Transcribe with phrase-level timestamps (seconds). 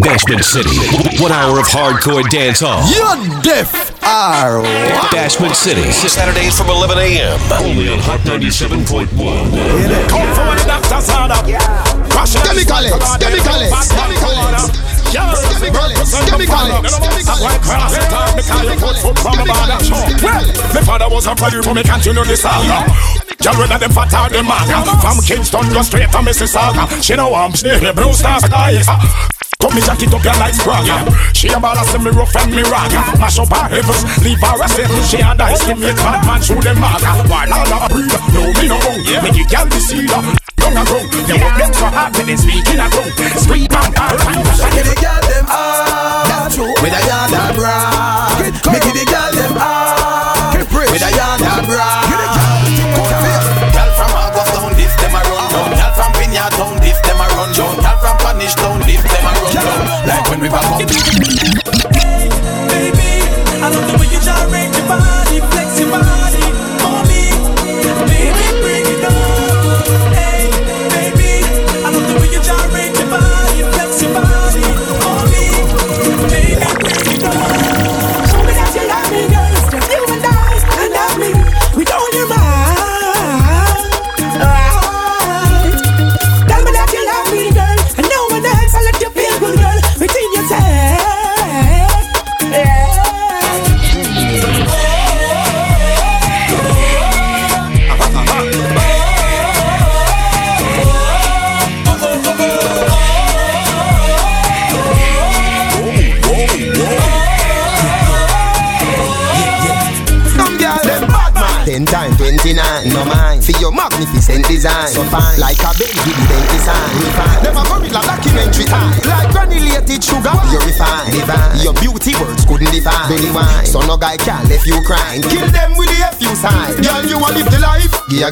[0.00, 0.70] Dance City.
[1.22, 2.80] One hour of hardcore dance hall.
[2.88, 3.68] You're deaf.
[4.02, 4.62] Are
[5.12, 5.92] Dashwood City.
[5.92, 7.38] Saturdays from 11 a.m.
[7.60, 9.12] Only on Hot 97.1.
[10.08, 11.36] Come forward and after Sada.
[11.44, 13.20] Chemical X.
[13.20, 13.92] Chemicalics.
[16.28, 16.96] Chemical X.
[20.22, 22.88] Well, my father was a prairie for me continue this saga.
[23.36, 24.84] Jamrada them fat out them maga.
[25.00, 27.02] From Kingston go straight to Mississauga.
[27.02, 28.86] She know I'm the blue star skies.
[29.70, 30.90] Put me jacket up your like Sprague
[31.30, 34.58] She a ball say me rough and me raga Mash up her heavens, leave her
[34.58, 34.90] a set.
[35.06, 38.10] She a dice, give me a bad man through them maga While all a breathe,
[38.34, 38.98] no me no own.
[39.22, 42.34] Me give y'all the seed Young and grown, they walk them so hard When they
[42.34, 43.14] speak in a tongue.
[43.38, 44.42] Street man, all right
[44.74, 46.50] Make the girl them hard
[46.82, 49.29] With a yard and bra Make the girl
[59.00, 61.79] Like when we back up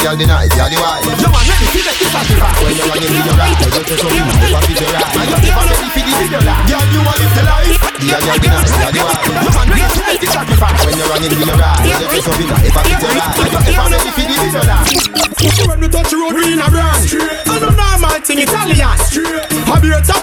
[0.08, 1.04] girl the nice, girl the wise.
[1.20, 2.56] No man, let me see the sacrifice.
[2.64, 5.04] When you want to your life, you just show me your right.
[5.04, 6.64] And you never ready for the video life.
[6.64, 7.76] Girl, you want the life.
[7.98, 9.28] The girl the nice, girl the wise.
[9.28, 10.80] No man, let me the sacrifice.
[10.88, 12.87] When you want to your life, you just show me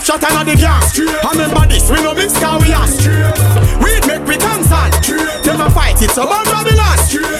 [0.05, 0.67] shot and a the
[1.25, 2.85] I remember this, we no mix cause we are
[3.81, 4.85] We make we cancel
[5.41, 6.97] Them a fight it, so man Babylon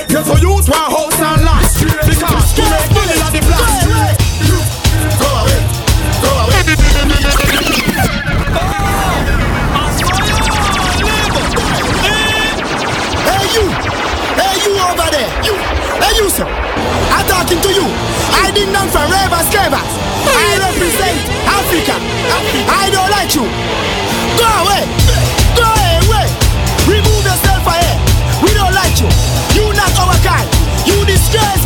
[0.09, 1.70] Get for youth one house and land
[2.09, 4.18] Because we make money on the plan
[5.22, 5.62] Go away.
[6.22, 7.84] Go away
[14.95, 15.28] over there!
[15.44, 15.53] You!
[16.00, 16.47] Hey you sir!
[16.47, 17.83] I'm talking to you!
[18.31, 19.91] I ding dong from Ravers Clavers!
[20.23, 21.95] I represent Africa!
[22.72, 23.44] I don't like you!
[24.39, 24.84] Go away!
[25.59, 26.28] Go away!
[26.88, 28.00] Remove yourself from here!
[28.39, 29.11] We don't like you!
[29.51, 30.47] You not our kind!
[30.88, 31.65] You disgrace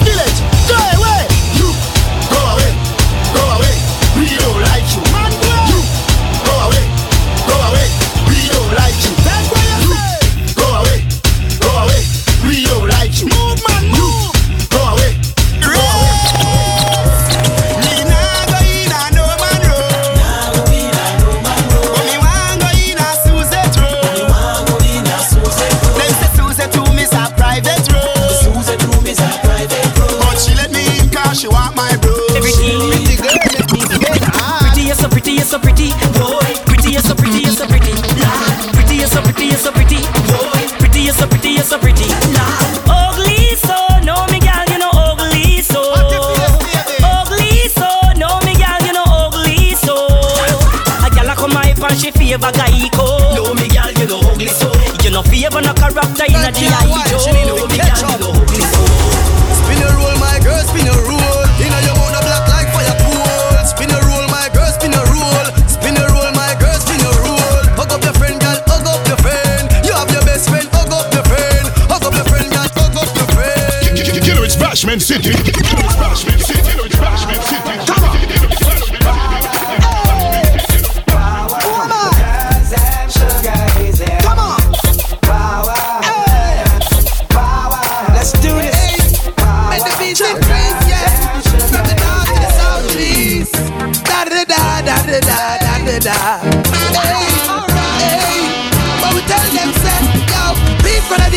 [41.70, 42.82] so pretty, you're so pretty, lad.
[42.90, 45.94] Ugly so, no me gal, you know ugly so.
[47.04, 49.94] Ugly so, no me gal, you know ugly so.
[51.06, 53.36] A gal a come hype and she favor guy co.
[53.36, 54.72] No me gal, you know ugly so.
[55.04, 57.99] You know favor no character in a the eye No me gal,
[74.90, 75.30] Bashment City.
[75.30, 76.74] Bashment City.
[77.44, 77.78] City.
[84.24, 84.58] Come on.
[85.22, 85.46] Come
[87.20, 88.14] on.
[88.16, 89.30] Let's do this.
[92.90, 93.52] Please.
[94.10, 96.18] Da da da da da da da da.
[99.02, 99.70] But we tell them,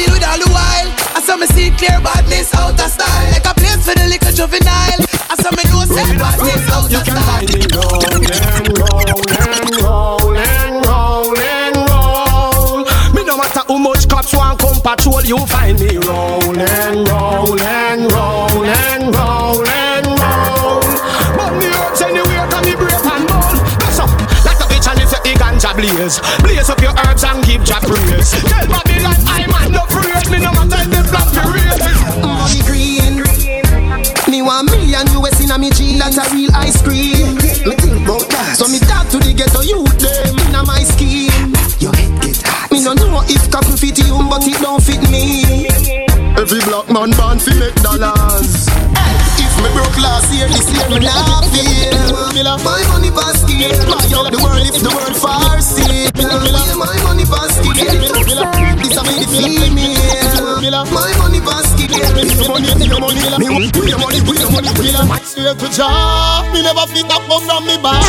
[0.08, 0.88] with all the while.
[1.14, 2.21] I saw me see clear, by.
[6.92, 8.68] You can find me roll and
[10.84, 12.84] roll and roll.
[13.14, 17.58] Me no matter how much cops want come patrol, you find me roll and roll
[17.58, 19.64] and roll
[21.32, 23.56] Burn the herbs anywhere, can me break and bone.
[23.80, 24.10] Mess up,
[24.44, 26.20] light up the channel, set the ganja blaze.
[26.42, 28.32] Blaze up your herbs and give Jah praise.
[28.32, 28.91] Tell
[36.12, 36.16] me.
[36.16, 37.36] That's a real ice cream.
[37.36, 38.56] Me think about that.
[38.56, 41.52] So me talk to the ghetto youth them in a my scheme.
[41.80, 42.70] Your head get hot.
[42.70, 45.68] Me no know if coffee fit you, but it don't fit me.
[46.36, 48.68] Every black man born fi make dollars.
[49.40, 51.96] If me broke last year, this year me not feel.
[52.36, 53.72] Me like my money basket.
[53.88, 56.12] Buy out the world if the world far farsi.
[56.76, 57.72] My money basket.
[57.72, 60.84] This a me the female.
[60.92, 61.88] My money basket.
[61.92, 62.81] Your money,
[63.14, 65.24] money, me want your money, put your money, put your money.
[65.24, 68.02] Straight to job, me never fit up come from me back.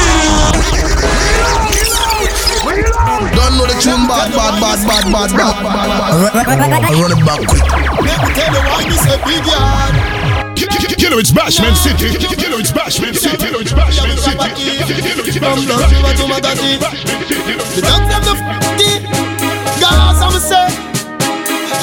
[3.34, 5.56] Don't know the tune bad, bad, bad, bad, bad, bad.
[6.84, 7.64] I run it back quick.
[7.64, 9.96] Let me tell you why this a big yard.
[10.98, 12.16] Killer, it's Bashment City.
[12.18, 13.38] Killer, it's Bashment City.
[13.38, 14.38] Killer, it's Bashment City.
[15.02, 16.80] Killer, it's Bashman Blood River to Magadi.
[17.76, 18.90] The dog them the f***y.
[19.80, 20.93] Gas I'm say.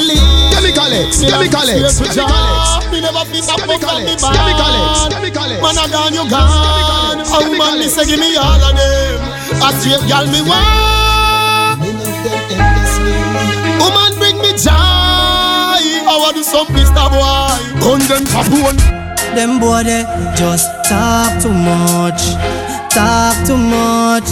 [0.08, 2.88] Chemical X, Chemical X, Chemical X.
[2.91, 5.61] Me never fit up Chemical on me X, Chemical X, Chemical X.
[5.61, 7.20] Man, I gone, you gone.
[7.20, 9.20] X, How Chemical man, me say give me all of them.
[9.61, 11.81] A straight gal me want.
[13.81, 14.73] Woman bring me joy.
[14.73, 17.05] I want do some Mr.
[17.12, 17.61] Boy.
[17.85, 18.81] Gun them capone.
[19.35, 20.02] Them boy they
[20.35, 22.35] just talk too much,
[22.91, 24.26] talk too much,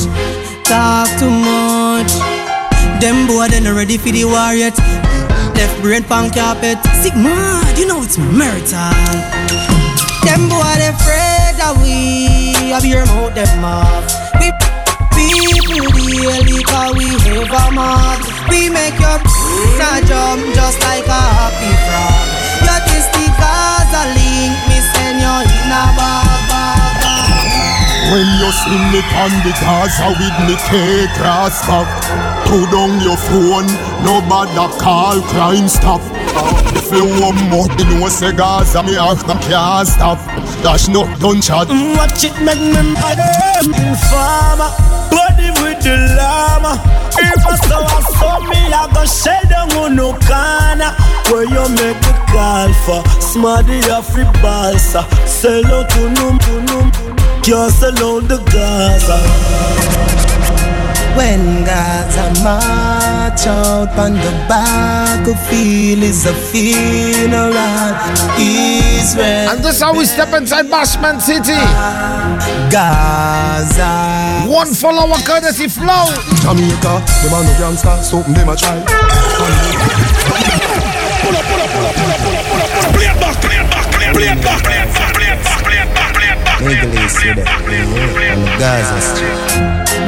[0.65, 2.11] talk too much.
[3.00, 4.75] Them boy they not ready for the war yet.
[5.58, 6.78] Left brain pan carpet.
[7.02, 7.34] Sigma,
[7.76, 8.94] you know it's marital.
[10.22, 14.06] Them boy they afraid that we have your mouth them off.
[14.38, 14.55] We
[15.19, 17.10] people the liquor we
[17.43, 18.22] ever mad.
[18.46, 19.19] We make your
[19.82, 22.26] not jump just like a happy frog.
[22.62, 23.26] Your tasty
[28.08, 31.84] When you see me on the Gaza with me cake cross back
[32.49, 33.69] Put down your phone,
[34.00, 36.00] nobody call crime stop
[36.72, 40.19] If you want more, you know say Gaza me ask them can't stop
[40.62, 43.20] Dash no gunshot Watch it make me mad
[43.60, 44.70] Informer.
[45.10, 46.81] Body with the llama.
[47.12, 50.94] If I saw a saw me I go shell down on no corner.
[51.28, 53.20] Where you make the call for?
[53.20, 55.05] Smarty off the balsa.
[55.26, 57.18] Sell out to num to num
[57.48, 59.16] Can't sell out the Gaza
[61.16, 67.56] when Gaza march out on the battlefield is a funeral
[68.36, 71.56] Israel And this is how we step inside Bashment City.
[72.70, 74.44] Gaza.
[74.46, 76.12] One follower courtesy flow.
[76.44, 78.84] Jamaica, them a no gangster, something them a try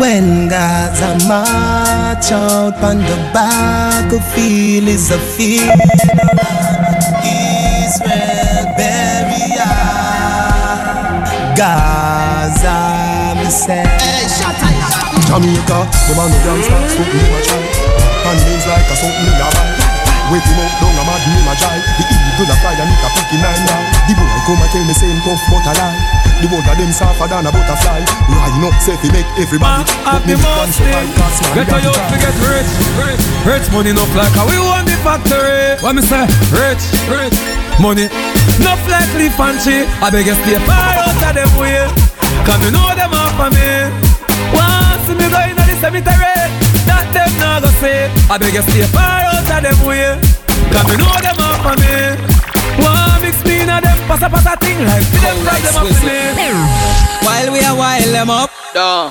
[0.01, 5.77] When Gaza march out on the battlefield is a funeral.
[7.23, 9.71] Israel burial.
[11.55, 12.79] Gaza,
[13.37, 13.87] me say.
[15.29, 17.63] Jamaica, them a no gangster, something them a try
[18.27, 19.80] And names like a
[20.31, 23.03] Wake him up, down a mad name a try The eagle a fly and it
[23.03, 25.73] a pick in nine now The boy come and tell me same tough but a
[25.75, 25.99] lie
[26.39, 30.23] The one of them softer than a butterfly Line up, say fi make everybody ah,
[30.23, 32.71] Put me down so I pass man Get a youth to get rich,
[33.03, 35.75] rich, rich money enough like how we want the factory.
[35.83, 36.27] What me say?
[36.55, 37.37] Rich, rich,
[37.81, 38.07] money.
[38.61, 39.85] Enough like leaf and tree.
[39.99, 41.89] I beg you stay far out of them way.
[42.47, 43.89] Cause me know them off of me.
[44.53, 46.37] Once me go in the cemetery,
[46.91, 48.11] that them not go say.
[48.27, 50.19] I beg you stay far out of them way.
[50.75, 51.95] Cause me know them off of me.
[52.83, 55.61] One mix me in a them pass a pass a thing like me them grab
[55.63, 56.51] them up to me.
[57.23, 58.51] While we a while them up,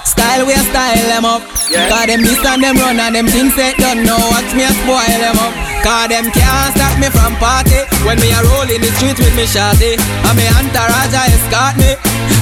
[0.04, 1.44] style we a style them up.
[1.70, 1.88] yeah.
[1.92, 4.04] Cause them miss and them run and them things ain't done.
[4.04, 5.54] Now watch me a spoil them up.
[5.86, 7.86] Cause them can't stop me from party.
[8.04, 11.76] When me a roll in the street with me shawty, and me entourage a escort
[11.78, 11.94] me.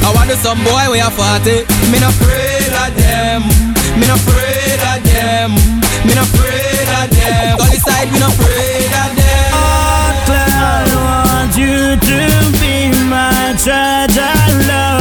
[0.05, 1.67] I want to some boy we a party.
[1.91, 3.66] Me no afraid of them.
[3.97, 5.51] Me no afraid of them.
[6.05, 7.57] Me no afraid of them.
[7.57, 9.51] Gully side, me no afraid of them.
[10.29, 12.19] I want you to
[12.61, 12.75] be
[13.09, 14.96] my treasure, love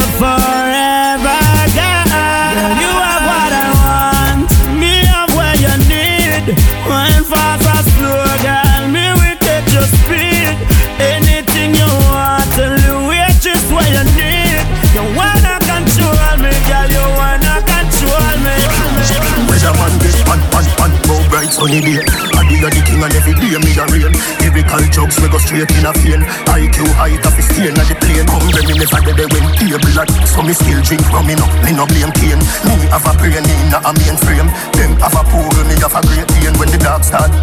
[21.57, 21.97] sunny day
[22.37, 24.13] I dig a the king and every day me a rain.
[24.45, 26.21] Lyrical jokes we go straight in a vein.
[26.53, 28.29] IQ height of a stain at the plane.
[28.29, 31.25] Come when me never dead when table like so me still drink rum.
[31.25, 32.37] Me no, me no blame cane.
[32.61, 34.49] Me have a brain in a mainframe.
[34.77, 36.53] Them have a pool, me have a great pain.
[36.61, 37.33] When the dark start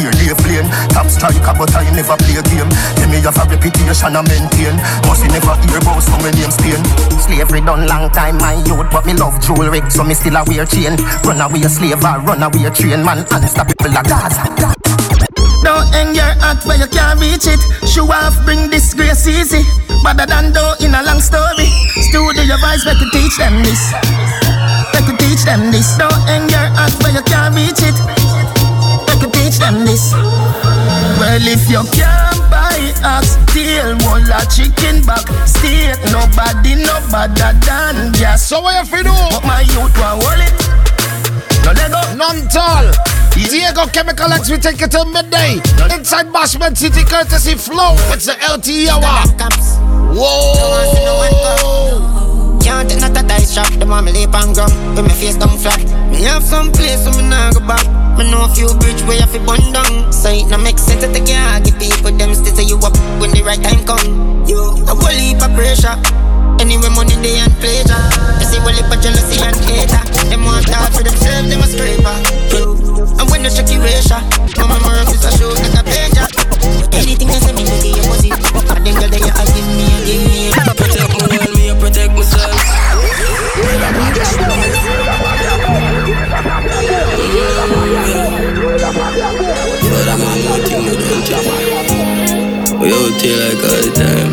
[0.00, 0.68] disappear, leave plane.
[0.90, 2.68] Top striker, but I never play a game.
[2.96, 4.76] Them me have a reputation I maintain.
[5.04, 6.80] Must you never hear about so many names Spain.
[7.20, 10.64] Slavery done long time, my youth, but me love jewelry, so me still a wear
[10.66, 10.96] chain.
[11.24, 14.44] Run away a slave or run away a train, man, unstoppable like Gaza.
[15.62, 17.60] Don't hang your hat where you can't reach it.
[17.86, 19.62] Show off, bring disgrace easy.
[20.02, 21.68] Better than though in a long story.
[22.08, 23.92] Studio your voice, make you teach them this.
[24.96, 25.96] Make you teach them this.
[25.98, 28.19] Don't hang your hat where you can't reach it.
[29.60, 30.12] Make them this.
[31.20, 36.00] Well, if you can't buy ox tail, wall a chicken back steak.
[36.08, 38.48] Nobody, no better than gas.
[38.48, 39.12] So what you fi do?
[39.30, 40.56] But my youth want hold it.
[41.64, 42.00] No Lego.
[42.16, 42.88] None tall.
[43.34, 45.60] Diego Chemical X, we take it till midday.
[45.92, 47.94] Inside Bashment City, courtesy flow.
[48.12, 49.24] It's the LTE hour.
[50.14, 50.60] Whoa.
[52.62, 55.36] Can't take not a dice shot, the want me leap and ground With my face
[55.36, 58.72] down flat Me have some place where me nah go back Me know a few
[58.80, 60.12] bridge where you fi burn down.
[60.12, 62.96] So it no make sense to take your Give people them still say you up
[63.20, 64.46] when the right time come.
[64.46, 65.96] You, a whole heap of pressure.
[66.60, 67.96] Anyway, money they and pleasure.
[68.38, 71.66] You see whole heap of jealousy and hater Them want talk for themselves, them a
[71.66, 72.16] scraper.
[72.52, 72.80] You,
[73.16, 74.20] and when they check your ratio
[74.60, 76.28] Mama Murphy's a show like a pager
[76.92, 78.32] Anything you say me, baby, you must it
[78.76, 79.89] And then girl, they you give me, you give me
[93.22, 94.32] Here like all the time.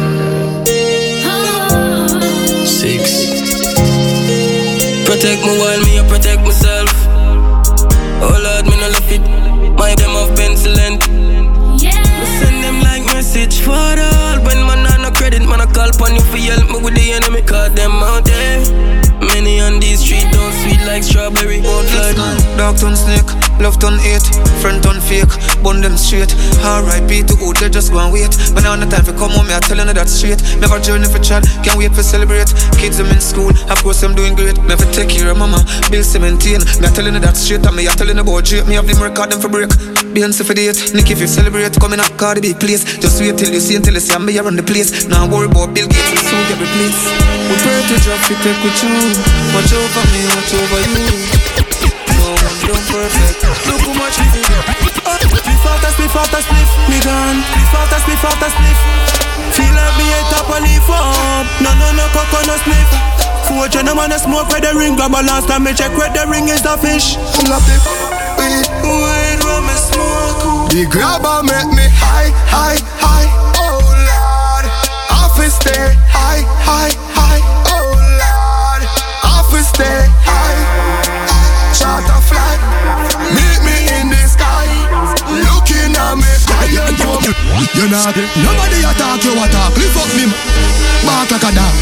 [2.65, 3.03] Six.
[5.05, 6.66] Protect me while me, I protect myself.
[22.57, 23.29] Dog turn snake,
[23.61, 24.25] love turn hate,
[24.65, 25.29] friend turn fake,
[25.61, 26.33] bun them straight.
[26.65, 27.29] R.I.P.
[27.29, 28.33] to who they just go and wait.
[28.57, 30.41] But now the time for come home, me I telling her that straight.
[30.57, 32.49] Never journey for chat, can't wait for celebrate.
[32.81, 34.57] Kids them in school, of course I'm doing great.
[34.65, 35.61] Never take care of mama,
[35.93, 36.65] bill seventeen.
[36.81, 38.65] Me I telling her that straight, and me I telling her about Drake.
[38.65, 39.69] Me have them record them for break.
[40.17, 42.81] Beyonce for date, Nick if you celebrate, coming up Cardi B place.
[42.97, 45.05] Just wait till you see until you see me around the place.
[45.05, 47.05] Now worry about Bill Gates, will soon get replaced.
[47.47, 48.97] We pray to drop we take with you.
[49.53, 51.56] Watch over me, watch over you.
[52.47, 53.43] No done perfect.
[53.67, 54.39] Look how much we do.
[54.39, 57.43] Spliff after spliff after spliff, me gone.
[57.43, 58.79] Spliff after spliff after spliff.
[59.51, 61.43] Feel like me a top and leaf up.
[61.59, 62.89] No, no, no, coconut spliff.
[63.47, 66.23] Four gentlemen a smoke where the ring grab a last time me check where the
[66.27, 67.15] ring is the fish.
[67.19, 67.75] I love the
[68.39, 70.71] weed, Weed when me smoke.
[70.71, 73.27] the grabber make me high, high, high.
[73.59, 74.65] Oh Lord,
[75.11, 76.86] office stay high, high, high.
[88.17, 90.25] Nobody attack you attack Lift up me
[91.05, 91.73] Bark like a dog.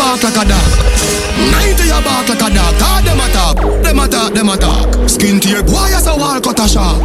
[0.00, 0.68] Bark like a dog.
[1.52, 2.72] Ninety a bark like a dog.
[2.80, 6.66] Cause them attack Them attack, them attack Skin tear boy as a wall cut a
[6.66, 7.04] shark.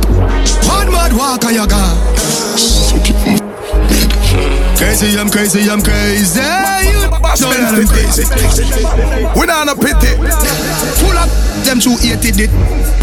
[0.64, 1.98] One mad walker you got
[4.80, 6.40] Crazy, I'm crazy, I'm crazy.
[6.40, 8.24] You know that I'm crazy
[9.36, 10.16] We not no pity
[11.04, 11.30] Full of
[11.66, 12.52] them too hated it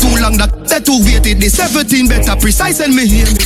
[0.01, 3.41] Too long that they too waited this 17 better precise and me hear me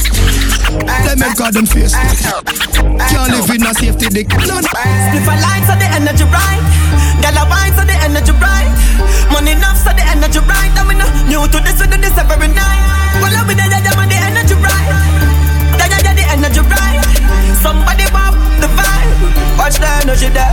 [1.07, 5.65] They make God them face Can't live in a safety dick None Split a line
[5.67, 6.63] so the energy right.
[7.19, 8.71] Girl a wine so the energy right.
[9.33, 10.71] Money enough so the energy right.
[10.79, 13.19] I'm in new to this we do this every night.
[13.19, 14.87] Well I be the yeah, man the energy right.
[15.79, 17.03] Yeah yeah yeah the energy right.
[17.59, 18.30] Somebody pop
[19.61, 19.69] the vibe.
[19.69, 20.53] Watch the energy there.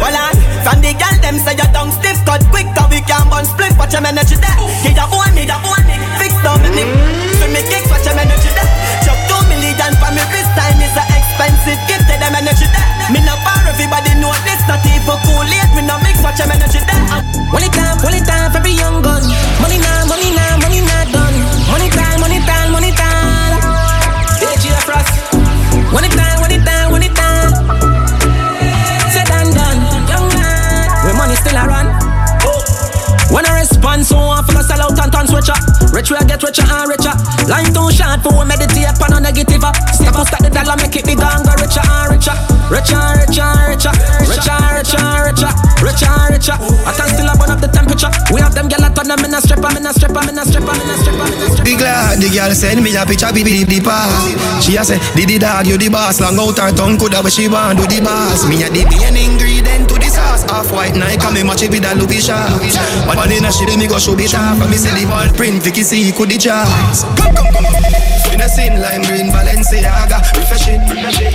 [0.00, 3.28] Well on from the girl them say your tongue stiff cut quick 'cause we can
[3.30, 3.76] burn split.
[3.78, 4.56] Watch your energy there.
[4.82, 5.96] Get your own me, your own me.
[6.18, 6.84] Fix down me me.
[7.50, 8.70] Me kicks watch your energy there.
[9.04, 12.06] Chuck two million for me wrist time is a expensive gift.
[12.06, 12.88] Tell them energy there.
[13.10, 15.70] Me no bar everybody know this not even cool late.
[15.74, 17.02] Me no mix watch your energy there.
[17.50, 19.22] One it time, one it time every young gun.
[19.58, 21.36] Money now, money now, money not done.
[21.72, 23.58] Money time, money time, money time.
[24.46, 25.14] AJ Frost.
[25.90, 26.59] One time, one time,
[36.10, 37.14] Rich will get richer and richer.
[37.46, 39.62] Line too short for we meditate on a negative.
[39.62, 42.34] Uh, Step up, stack the dollar, make it bigger and go richer and richer.
[42.66, 43.94] Richer and richer and richer.
[44.26, 45.52] Richer and richer and richer.
[45.78, 46.56] Richer and richer.
[46.58, 48.10] I can still burn up the temperature.
[48.34, 50.42] We have them gyal a turn them in a stripper, in a stripper, in a
[50.42, 54.10] stripper, in a stripper, in a the girl send me a picture, baby, the pass.
[54.66, 56.18] She a say, Diddy dog, you the boss.
[56.18, 58.50] Long out her tongue, coulda but she want do the boss.
[58.50, 59.38] Me a the main
[60.30, 60.50] the sauce.
[60.50, 62.60] Half white Nike, me match it with a shot.
[63.06, 64.60] But one in a shit, me go show it off.
[64.60, 67.04] And me see the ball print, Vicky see, could the chance.
[67.18, 67.66] Come, come, come.
[68.30, 70.80] Finessing, lime green, Balenciaga, refreshing.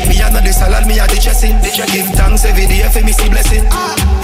[0.08, 1.60] Me a not the salad, me a the dressing.
[1.62, 3.66] Give thanks every day for me see blessing.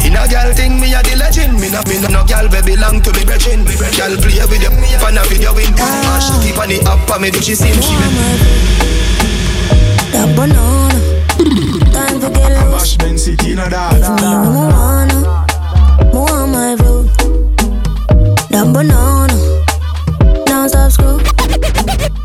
[0.08, 1.60] In a girl thing, me a the legend.
[1.60, 3.68] Me not, me not no girl, baby, belong to me brethren.
[3.68, 5.68] Girl play with you, fan a video win.
[5.68, 7.76] And ah, she keep on the up, and me do she sing.
[7.76, 7.96] She.
[10.12, 10.91] Time
[12.22, 12.72] to get loose.
[12.72, 13.98] Bash on, no that.
[13.98, 14.10] It's
[16.14, 17.10] more on my road.
[18.50, 19.34] Dumb banana,
[20.48, 21.18] non-stop screw.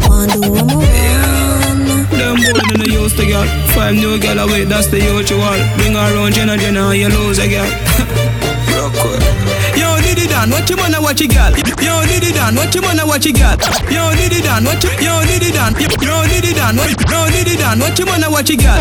[0.08, 0.86] Want to a more.
[2.16, 5.40] Them boys than they used to get Five new away, that's the usual
[5.76, 7.68] Bring her around, Jenna, Jenna, you lose again
[8.72, 9.35] Rock
[10.36, 11.50] down, what you wanna watch it girl?
[11.80, 13.56] Yo, did it down, what you wanna watch it girl?
[13.88, 14.90] Yo, did it down, what you
[15.24, 18.28] did it down, yo did it down, what yo did it down, what you wanna
[18.30, 18.76] watch it girl?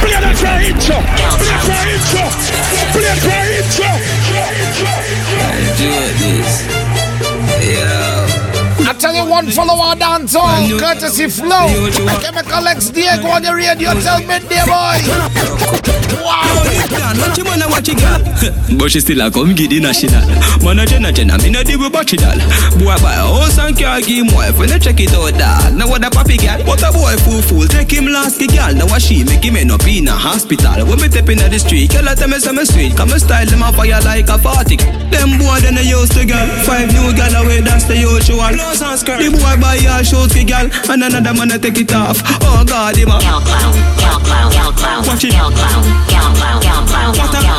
[0.00, 0.34] Play that
[0.66, 0.98] intro,
[1.38, 2.26] play for intro,
[2.94, 3.90] play for intro.
[5.38, 6.50] I do this,
[7.62, 8.13] yeah.
[8.94, 11.66] I tell you one follower dance on courtesy flow.
[12.22, 13.90] Chemical X Diego on the radio.
[13.98, 15.02] Tell me, dear boy.
[16.94, 18.22] Dan, what you wanna watch you gal?
[18.78, 20.24] But she still a come giddy national
[20.64, 22.36] Man a Jenna Jenna, me no deal with battery doll
[22.80, 25.76] Boy buy a house and car, give him wife When you check it out dog,
[25.76, 28.74] now what a papi gal What a boy fool fool, take him last ki gal
[28.74, 30.84] Now a she make him end up in a hospital.
[30.86, 32.96] When me step in the street, girl a tell me say me sweet.
[32.96, 34.76] Come me style them a fire like a party
[35.12, 38.52] Them boy then they used to gal Five new girl away, that's the usual
[38.84, 39.18] and skirt.
[39.18, 42.20] The boy buy your shoes for girl, and another man a take it off.
[42.44, 43.18] Oh God, him a.
[43.18, 45.00] Girl clown, girl clown, girl clown.
[45.06, 45.32] Watch it.
[45.32, 47.54] Girl clown, girl clown, girl clown, girl clown,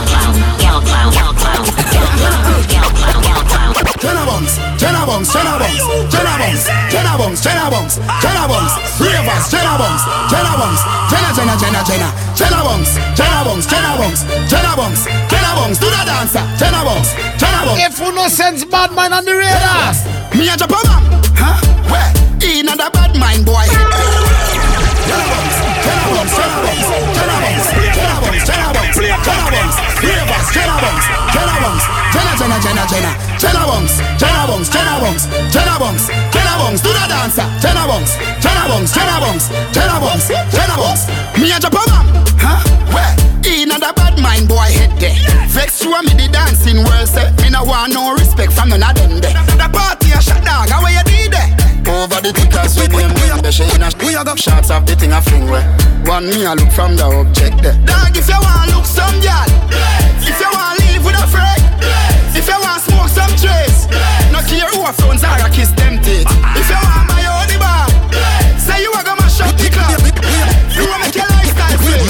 [0.61, 3.73] girl clown, girl clown, girl clown, girl clown.
[4.05, 9.45] Jenna Bongs, Jenna Bongs, Jenna Bongs, Jenna Bongs, Jenna Bongs, Jenna Bongs, Jenna Bongs, Ravens,
[9.49, 14.71] Jenna Bongs, Jenna Bongs, Jenna Jenna Jenna Jenna, Jenna Bongs, Jenna Bongs, Jenna Bongs, Jenna
[14.77, 17.79] Bongs, Jenna Bongs, do the dancer, Jenna Bongs, Jenna Bongs.
[17.87, 20.24] If you no sense bad man on the radar.
[20.35, 20.71] Me a drop.
[21.39, 21.55] Huh?
[21.87, 22.11] Where?
[22.43, 23.63] In a bad mind boy.
[41.39, 41.79] Me a drop a
[42.41, 42.59] huh?
[42.91, 43.13] Where?
[43.45, 45.15] In a bad mind boy head there.
[45.47, 47.39] Vex you and me the dancing world set.
[47.41, 51.03] Me no want no respect from none of them there a shot dog, how you
[51.03, 51.51] did there?
[51.85, 54.95] Over the tickers with them them the shade a We a got shots of the
[54.95, 55.61] thing a fling where
[56.09, 57.77] One me a look from the object there.
[57.85, 59.45] Dog if you want look some girl
[60.25, 61.61] If you want live with a friend.
[62.33, 63.85] If you want smoke some trace.
[64.33, 66.25] No care who a phones are a kiss them teeth.
[66.25, 66.57] Uh-uh.
[66.57, 67.85] If you want my own the bar.
[68.57, 70.01] Say you a go mash up the club.
[70.73, 72.01] You want make your lifestyle free.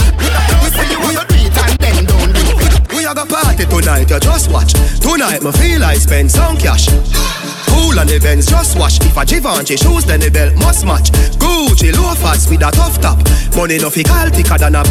[0.55, 2.73] Don't say you want do it and then don't do it.
[2.95, 4.71] We a go party tonight, you just watch.
[5.03, 6.87] Tonight, me feel I spend some cash.
[7.75, 8.99] Cool on the bends, just wash.
[9.03, 11.11] If a Givenchy shoes, then the belt must match.
[11.35, 13.19] Gucci loafers with a tough top.
[13.55, 14.83] Money no fi call thicker than a.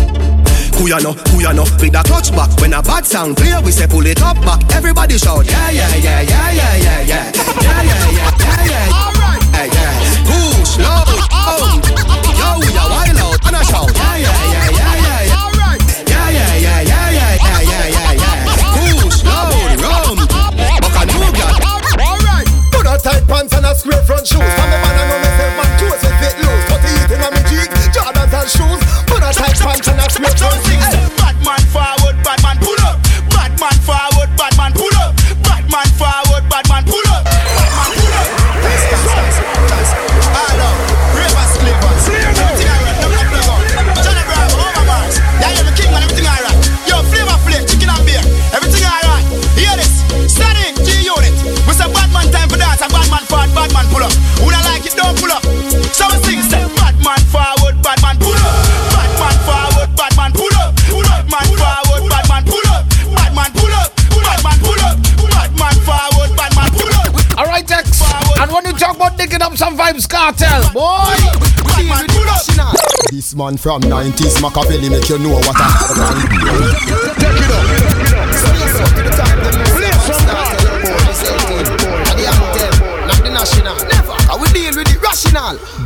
[0.76, 3.62] Who ya know, who ya know, with a clutch back When a bad sound clear,
[3.62, 7.32] we say pull it up back Everybody shout, yeah, yeah, yeah, yeah, yeah, yeah, yeah
[7.62, 9.94] Yeah, yeah, yeah, yeah, yeah, Alright, yeah, yeah
[10.26, 11.78] Push, loud, oh
[12.34, 14.43] Yo, we a wild out, and a shout, yeah, yeah
[23.74, 24.52] pants square front shoes.
[24.54, 26.64] From the man I know myself man clothes will fit loose.
[26.70, 28.80] Cut the heat in a me jeans Jordans and shoes.
[29.06, 30.94] Put a tight pants and a square front shoes.
[31.18, 32.03] Bad man forward,
[73.34, 76.28] man from 90s Machiavelli make you know what I'm
[77.18, 77.73] Take it up.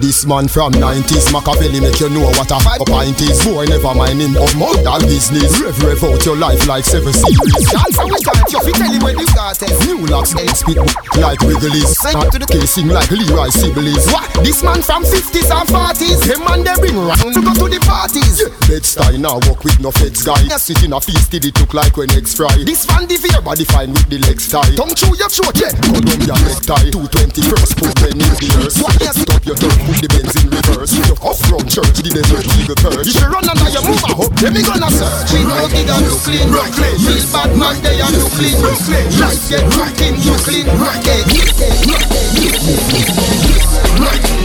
[0.00, 3.42] This man from 90s, Machiavelli make you know what a hype pint is.
[3.42, 5.58] Boy, never mind him of mortal business.
[5.58, 7.66] Rev, rev out your life like seven series.
[7.66, 9.74] Dance how we start, you tell him when you it.
[9.86, 10.78] New locks, they spit
[11.18, 11.98] like Wrigley's.
[11.98, 14.06] Sing to the casing like Leroy Sibbles.
[14.12, 14.28] What?
[14.44, 16.20] This man from 50s and 40s.
[16.30, 18.38] Him and they bring round to go to the parties.
[18.38, 18.54] Yeah.
[18.68, 20.38] Bed-Stuy now walk with no feds guy.
[20.46, 20.68] Yes.
[20.68, 22.52] Sit in a feast, it look like when eggs fry.
[22.62, 23.40] This man the fear.
[23.42, 24.76] Body fine with the legs tie.
[24.76, 25.72] Tongue chew your throat, yeah.
[25.80, 26.92] Columbia necktie.
[26.92, 28.78] 220 first put when in the earth.
[28.78, 28.94] What?
[29.00, 29.16] Yes.
[29.18, 30.92] Stop your turf, put the Benz in reverse.
[30.92, 33.08] You off front church, the desert eagle perch.
[33.08, 35.32] If you run under your move, I hope them me gonna search.
[35.32, 36.92] We know it a Brooklyn, Brooklyn.
[37.00, 39.04] Real bad man, they are Brooklyn, Brooklyn.
[39.16, 41.24] Life get rockin', Brooklyn, rockin'.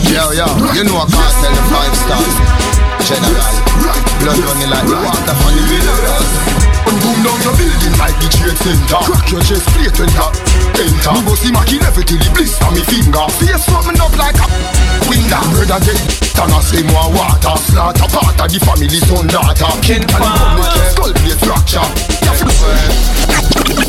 [0.07, 0.47] Yo, yo,
[0.79, 2.35] you know I can't tell the five stars.
[3.03, 3.55] General,
[4.23, 6.63] blood running like water from the river.
[6.87, 8.99] And boom down your building like the trade center.
[9.03, 10.27] Crack your chest plate when you
[10.87, 11.11] enter.
[11.15, 13.27] Me go see Mackie level till the blister me finger.
[13.39, 14.47] Face something up like a
[15.09, 15.43] window.
[15.53, 17.55] Brother get I say more water.
[17.55, 19.71] Slaughter part of the family son daughter.
[19.81, 21.87] Ken can come with skull fracture.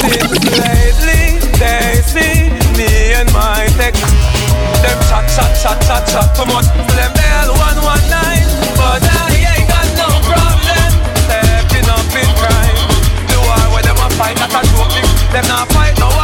[0.05, 3.94] Lately, they see me and my tech.
[4.83, 6.68] Them chat, chat, chat, chat, chat too much.
[6.94, 8.46] Them bell one one nine,
[8.77, 10.90] but I ain't got no problem.
[11.27, 12.79] Stepping up in crime.
[13.29, 14.94] The war where them a fight, that a joke.
[15.33, 16.23] Them not fight no war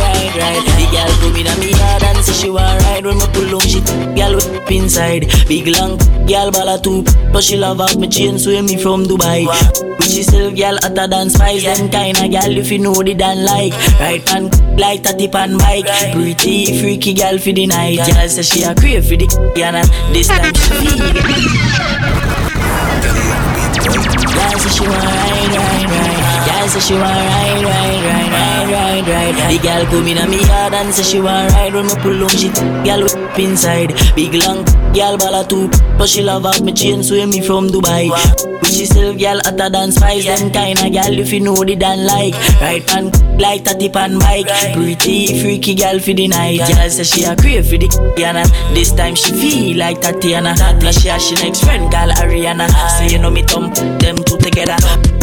[0.00, 0.64] ride, ride.
[0.80, 3.60] The girl come in me yard and say she want ride when me pull on
[3.68, 3.80] she
[4.16, 5.28] girl with inside.
[5.48, 9.04] Big long girl ball a two, but she love out me chain swim me from
[9.04, 9.44] Dubai.
[9.98, 11.64] But she still girl hotter than spice.
[11.64, 13.72] Them kinda girl if you know the dan like.
[14.00, 15.86] Right hand like a tip and bike.
[16.12, 17.98] Pretty freaky girl for the night.
[17.98, 19.26] Girl say she a crave for the
[19.60, 21.90] and this time she.
[24.40, 26.46] Girl say she want ride, ride, ride.
[26.46, 29.36] Girl say she want ride, ride, ride, ride, ride, ride.
[29.50, 32.22] The girl come in on me yard and say she want ride when me pull
[32.24, 32.48] on she
[32.86, 33.94] girl with up inside.
[34.14, 37.68] Big long girl ball a two, but she love out me chain swim me from
[37.68, 38.08] Dubai.
[38.60, 40.24] But she still girl hotter than spice.
[40.26, 42.34] Them kinda girl if you know the dan like.
[42.60, 44.48] Right hand like a tip and bike.
[44.74, 46.58] Pretty freaky girl for the night.
[46.58, 47.88] Girl say she a crave for the
[48.20, 50.54] uh, this time she feel like Tatiana.
[50.80, 52.68] Plus she has she next friend called Ariana.
[52.98, 54.76] So you know me thumb them two together.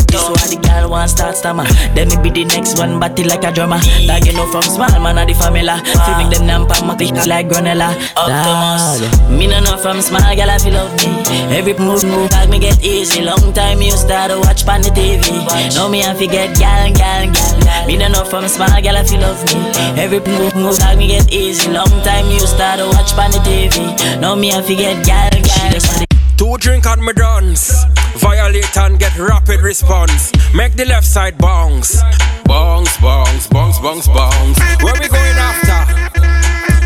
[0.08, 1.66] This why the girl want start stammer.
[1.94, 3.80] Then me be the next one, batty like a drummer.
[4.06, 5.68] Like you know from small man of the family.
[6.06, 7.92] Filming them nampa matic like granella.
[8.16, 9.02] Dog.
[9.30, 11.12] Me no know from small girl I feel love me.
[11.56, 13.22] Every move move like me get easy.
[13.22, 15.44] Long time you start to watch pan the TV.
[15.76, 17.88] Know me I forget gal gal gal.
[17.88, 19.60] Me no know from small girl I feel love me.
[20.00, 21.72] Every move move like me get easy.
[21.72, 24.20] Long time you start to watch pan the TV.
[24.22, 26.07] Know me I forget gal gal.
[26.38, 27.84] Two drink on me dance.
[28.18, 30.32] Violate and get rapid response.
[30.54, 32.02] Make the left side bounce.
[32.46, 34.60] Bounce, bounce, bounce, bounce, bounce.
[34.82, 35.82] Where we going after?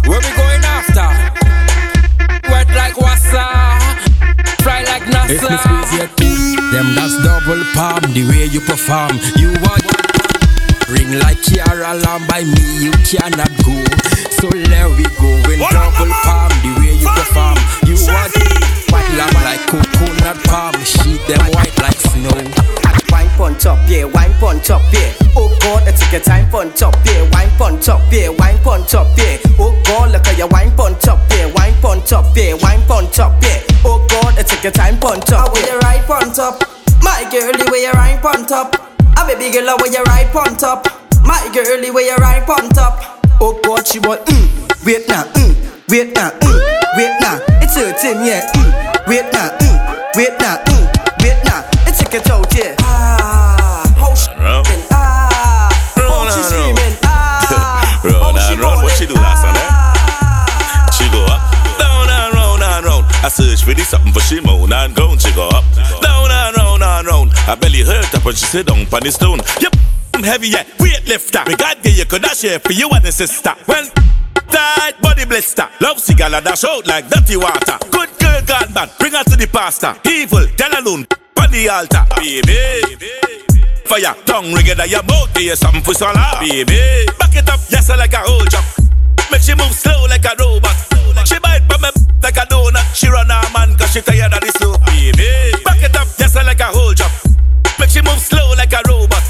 [0.10, 1.08] Where we going after?
[2.50, 3.46] Wet like wassa.
[4.64, 5.36] Fly like NASA.
[5.36, 8.02] If me squeeze your teeth, them that's double palm.
[8.14, 9.84] The way you perform, you want
[10.92, 13.76] ring like Kiara Lamb by me, you cannot go.
[14.40, 16.52] So there we go in double palm.
[16.64, 17.58] The way you perform,
[24.64, 25.14] top, yeah.
[25.36, 28.86] Oh God, I take your time pon top, yeah, wine pon top, yeah, wine pon
[28.86, 29.38] top, yeah.
[29.60, 33.10] Oh God, look at your wine pon top, yeah, wine pon top, yeah, wine pon
[33.12, 33.62] top, yeah.
[33.84, 36.64] Oh God, I take your time pon top, I wear you right pon top.
[37.02, 38.76] My girl, the way you right pon top.
[39.18, 40.86] A baby girl, I wear you right pon top.
[41.24, 43.26] My girl, the way you right pon top.
[43.42, 45.54] Oh God, she want, mm, wait now, mm,
[45.90, 46.58] wait now, mm,
[46.98, 47.40] wait now.
[47.62, 50.86] It's her thing, yeah, mm, wait now, mm, wait now, mm,
[51.24, 51.66] wait now.
[51.88, 52.76] It's a get out, yeah.
[63.24, 65.18] I search for this something for she moan and groan.
[65.20, 65.64] She go up,
[66.02, 67.32] down and round and round.
[67.48, 69.40] I belly hurt up when she sit down on the stone.
[69.62, 69.76] Yep,
[70.16, 71.44] I'm heavy, yeah, weight lifter.
[71.46, 73.54] Me God you could I share for you and the sister.
[73.68, 73.86] Well,
[74.50, 75.70] tight body blister.
[75.82, 77.78] Love cigar dash out like dirty water.
[77.92, 79.94] Good girl, God man, bring her to the pastor.
[80.10, 81.06] Evil, tell alone,
[81.38, 82.06] on the altar.
[82.18, 82.42] Baby.
[82.90, 83.12] baby
[83.86, 87.06] Fire, tongue ring it at your mouth, give you something for swallow, baby.
[87.20, 88.66] Back it up, yes, like a whole jump.
[89.30, 90.91] Make she move slow like a robot.
[91.42, 91.90] She bite from me
[92.22, 92.86] like a donut.
[92.94, 95.26] She run her man cause she tired of the slow, baby.
[95.66, 97.12] Back it up, yes, I like a whole jump.
[97.80, 99.24] Make she move slow like a robot.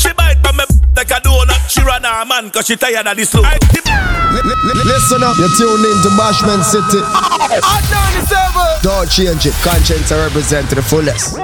[0.00, 0.64] She bite from me
[0.96, 1.60] like a donut.
[1.68, 3.42] She run her man cause she tired of the slow.
[3.44, 7.04] Listen up, you're tuned in to Bashment City.
[7.04, 9.54] I Don't change it.
[9.60, 11.36] Conscience I represent to the fullest.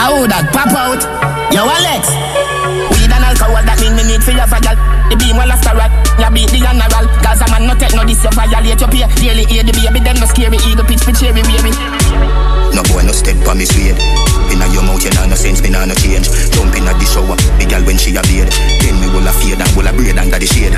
[0.00, 1.02] How that pop out?
[1.52, 2.35] Yo, Alex.
[3.36, 4.76] Alcohol, that mean me need for your girl.
[5.12, 5.92] The beam will after rat.
[6.16, 7.04] Ya beat the general.
[7.20, 9.08] Gaza man no take no this, you violate your peer.
[9.20, 10.56] Daily hear the baby, them no scary.
[10.64, 12.45] Eagle pitch, pitch, cherry, baby.
[12.76, 13.96] No boy no step on me suede.
[14.52, 16.28] Inna your mouth you nah no sense, me nah no change.
[16.52, 18.52] Jump inna the shower, the girl when she a bathe.
[18.84, 20.76] Then me will a fade and will a braid under the shade.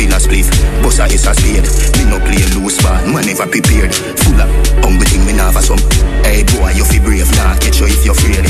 [0.00, 0.48] Bill a spliff,
[0.80, 1.68] bust a is a spade.
[2.00, 3.92] Me no play loose man, man never prepared.
[3.92, 4.48] Full up,
[4.80, 5.78] hungry thing me nah for some.
[6.24, 8.48] Hey boy, you fi brave, nah catch you if you're afraid.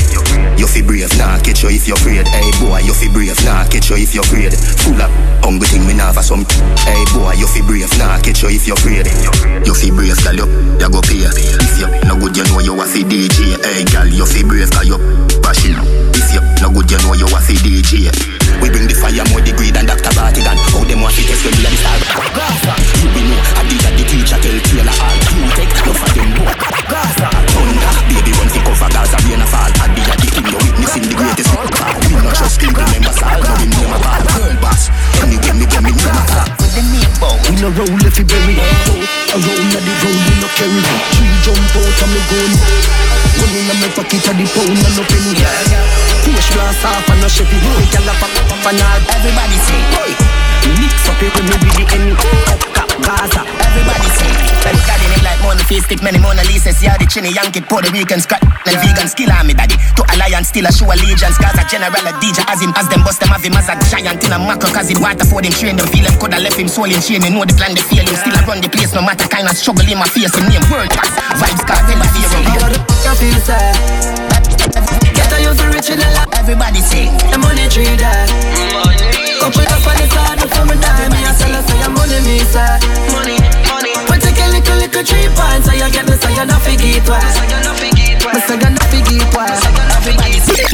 [0.55, 2.25] You fi brave, nah catch you if you're afraid.
[2.25, 4.55] Hey boy, you fi brave, nah catch you if you're afraid.
[4.55, 5.11] Full up,
[5.43, 6.47] hungry thing me nah for some.
[6.87, 9.05] Hey boy, you fi brave, nah catch you if you're afraid.
[9.67, 10.47] You fi brave, girl, you,
[10.81, 11.27] you go pay.
[11.27, 13.57] If you no good, you know you a fi DJ.
[13.63, 14.97] Hey girl, you fi brave, cause you
[15.41, 15.77] passion.
[16.13, 18.09] If you no good, you know you a DJ.
[18.61, 20.09] We bring the fire more degree than Dr.
[20.17, 20.57] Bartigan.
[20.73, 21.97] How them want to test when we are the star.
[22.33, 25.17] Gaza, you be know, I did that the teacher tell Taylor all.
[25.37, 26.53] You take no for them boy.
[26.89, 29.71] Gaza, thunder, baby run fi cover Gaza rain a fall.
[29.77, 31.49] I did that the king, you witnessing the greatest.
[31.53, 34.21] We not just king, remember Saul, no we name a ball.
[34.37, 34.89] Girl boss,
[36.85, 38.55] the bow, we no roll if you bury.
[39.33, 40.81] Around the road we no carry.
[41.17, 42.51] Three jump out and me gun.
[43.37, 45.33] Money in my pocket a the pound and no penny.
[46.25, 47.57] Push glass off and no Chevy.
[47.77, 49.01] We gyal a pop up and all.
[49.09, 50.11] Everybody say, boy.
[50.77, 52.15] Mix up it when me with the enemy.
[52.73, 53.56] Cap Gaza.
[55.57, 56.71] In it like Mona Face stick many Mona Lisa.
[56.73, 58.43] See how the chinny Yankee Puerto Rican scratch.
[58.65, 59.75] Like vegan skill on me daddy.
[59.97, 61.37] To alliance still a show allegiance.
[61.37, 64.23] Gaza general a DJ as him as them bust them have him as a giant
[64.23, 64.69] in a macro.
[64.69, 67.23] Cause it water for them train them feel him coulda left him soul in chain.
[67.23, 69.47] You know the plan they feel him still a run the place no matter kind
[69.47, 70.33] of struggle in my face.
[70.35, 71.09] Him name world class.
[71.39, 72.45] Vibes cartel a fear him.
[73.03, 73.73] You feel sad.
[73.73, 74.27] Eh?
[75.15, 76.29] Get a youth rich in the life.
[76.33, 77.13] Everybody sing.
[77.31, 78.29] The money tree that.
[79.39, 81.09] Couple up on the side before me die.
[81.09, 82.77] Me a sell us say your money me say.
[83.13, 83.47] Money, money.
[83.47, 83.66] We take
[84.69, 87.21] a little little three points so you get me so you not forget why.
[87.33, 88.33] So you not forget why.
[88.33, 89.47] Me say you not forget why.
[89.97, 90.65] Everybody sing.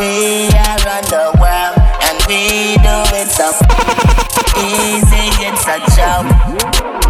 [0.00, 1.76] We are on the world
[2.08, 3.52] and we do it so
[4.58, 5.28] easy.
[5.44, 6.28] It's a joke.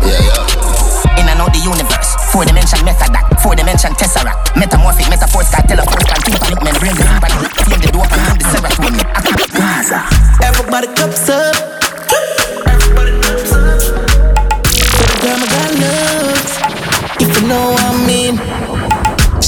[0.07, 1.19] Yeah, yeah.
[1.19, 2.15] In and out the universe.
[2.33, 3.41] Four dimension method that.
[3.43, 4.57] Four dimension tesseract.
[4.57, 7.35] Metamorphic metaphors got telephone can tympanic membrane the impact.
[7.67, 9.07] Feel the dope and the serotonin.
[9.55, 10.07] Gaza.
[10.43, 11.70] Everybody cups up.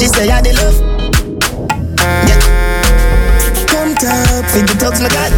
[0.02, 0.78] She say I the love.
[2.26, 2.42] Yeah.
[3.70, 4.50] Come top.
[4.50, 5.30] Think the talks my God.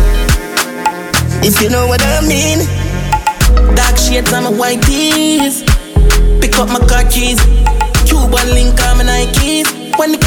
[1.44, 2.64] If you know what I mean.
[3.76, 5.64] Dark shades on my white tees.
[6.40, 7.44] Pick up my car keys.
[8.08, 9.68] Cuban link on my Nikes.
[9.98, 10.23] When the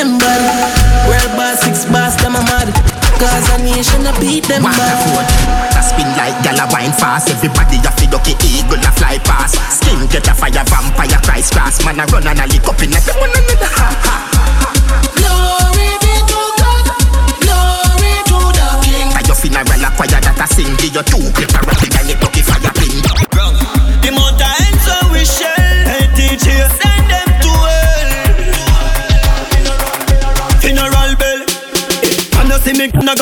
[0.00, 0.40] them bad.
[1.04, 2.72] World boss, six boss, them a mad.
[3.20, 5.28] Cause a nation a beat them bad.
[5.84, 7.28] spin like gal a wine fast.
[7.28, 9.60] Everybody a fi ducky eagle a fly past.
[9.68, 11.84] Skin get a fire, vampire Christ cross.
[11.84, 13.72] Man a run and a lick up in a one another.
[13.76, 14.16] Ha ha.
[15.20, 16.86] Glory be to God.
[17.44, 19.12] Glory to the King.
[19.12, 20.72] By your funeral a choir that a sing.
[20.80, 21.60] Give you two clip a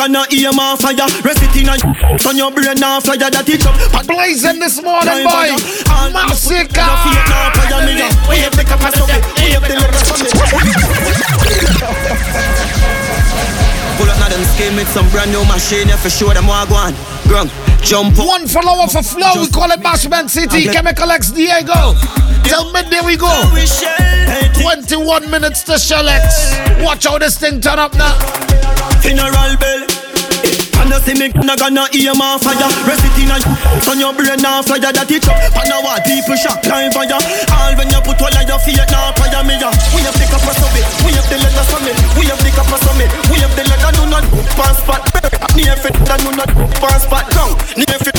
[0.09, 1.77] me gonna gonna my fire Rest it in a
[2.27, 5.53] On your brain now flyer that it up Blazing this morning, boy.
[6.11, 6.89] Massacre.
[8.29, 9.77] We have the capacity We have the
[13.97, 16.53] Pull up now them scheme with some brand new machine Yeah for sure them go
[16.53, 16.93] on
[17.29, 17.49] Grung
[17.83, 20.65] Jump up One follower for flow, we call it Bashment City.
[20.65, 21.95] Chemical X Diego.
[22.43, 23.31] Till midday we go.
[24.61, 26.05] 21 minutes to Shell.
[26.83, 28.19] Watch how this thing turn up now.
[29.01, 29.98] Funeral bell
[30.79, 32.69] And you see me gonna gonna hear my fire.
[32.87, 33.37] Rest it in a
[33.91, 35.35] On your brain now flyer that it up.
[35.59, 37.19] And now what people shock climb fire
[37.51, 39.69] All when you put all of your feet now fire me ya.
[39.91, 43.09] We have the copper summit We have the leather summit We have the copper summit
[43.27, 44.23] We have the leather do not
[44.55, 45.03] pass spot
[45.55, 48.17] Near fit that do not pass spot Down Near fit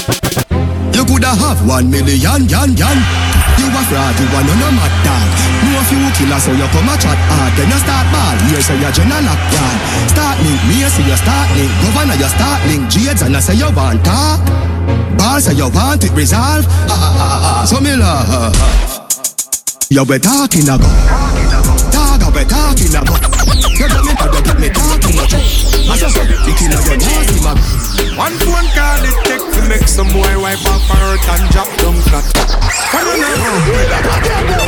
[0.94, 3.30] You coulda have one million, yan, yan.
[3.90, 5.26] Fraud, you a none of mad dog.
[5.66, 7.50] Know a few killers, so you come a chat hard.
[7.59, 9.79] Then you start ball, here say you general lock yard.
[10.14, 11.74] Start link, me say you start link.
[11.83, 12.87] Governor, you start link.
[12.87, 14.38] Jades and I say you want talk.
[15.18, 16.70] Ball say you want it resolve.
[16.87, 17.64] Ah, ah, ah, ah.
[17.66, 18.55] So me love.
[19.90, 20.79] You be talking a
[22.33, 23.14] be talking a go.
[23.77, 25.35] You got me, you got me talking much.
[25.35, 27.59] I said, it in your nasty man.
[28.16, 31.69] One phone call it take to make some boy wipe off her hurt and drop
[31.79, 32.25] down flat.
[32.90, 33.35] Come on now.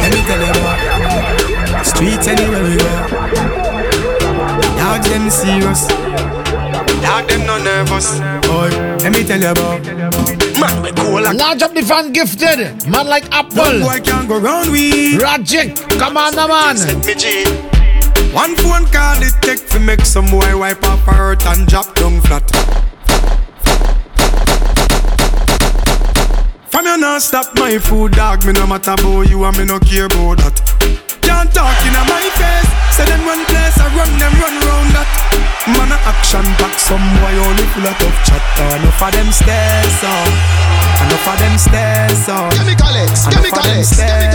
[0.00, 1.86] Let me tell you what.
[1.86, 2.90] Streets anywhere we go.
[4.76, 5.86] Dog them serious.
[7.02, 8.18] Dog them no nervous.
[8.48, 8.70] Boy,
[9.02, 10.41] let me tell you about.
[10.62, 11.36] Man, we cool like.
[11.36, 12.86] Large up the fan gifted.
[12.86, 13.80] Man like Apple.
[13.80, 15.18] No boy can go round we.
[15.18, 15.74] Rajic.
[15.98, 16.76] Come on, the man.
[18.32, 21.92] One phone call it take to make some boy wipe off her hurt and drop
[21.96, 22.48] down flat.
[26.70, 28.46] From you not stop my food, dog.
[28.46, 31.01] Me no matter about you and me no care about that.
[31.22, 32.70] Can't talk in my face.
[32.94, 35.08] Say them run place, I run them run round that.
[35.78, 38.68] Man a action back, some boy only full of tough chatter.
[38.82, 40.28] Enough of them stairs up,
[41.06, 42.50] enough of them stairs up.
[42.52, 44.31] Chemical X, Chemical X, stairs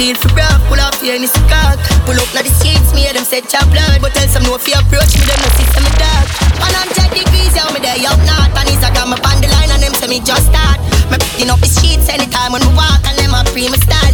[0.00, 0.06] off.
[0.06, 1.78] Feel for rough, pull here in the cock.
[2.06, 4.00] Pull up now the streets, me hear them set your blood.
[4.00, 6.24] But tell some no fear approach me, them no system me dog.
[6.56, 8.56] 100 degrees, yeah, me there up north.
[8.56, 10.80] And it's a got me on the line and them say me just start.
[11.12, 14.09] Me picking up the sheets anytime when we walk and them a free me style.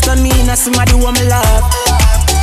[0.00, 1.64] Lies done me, and somebody who me love.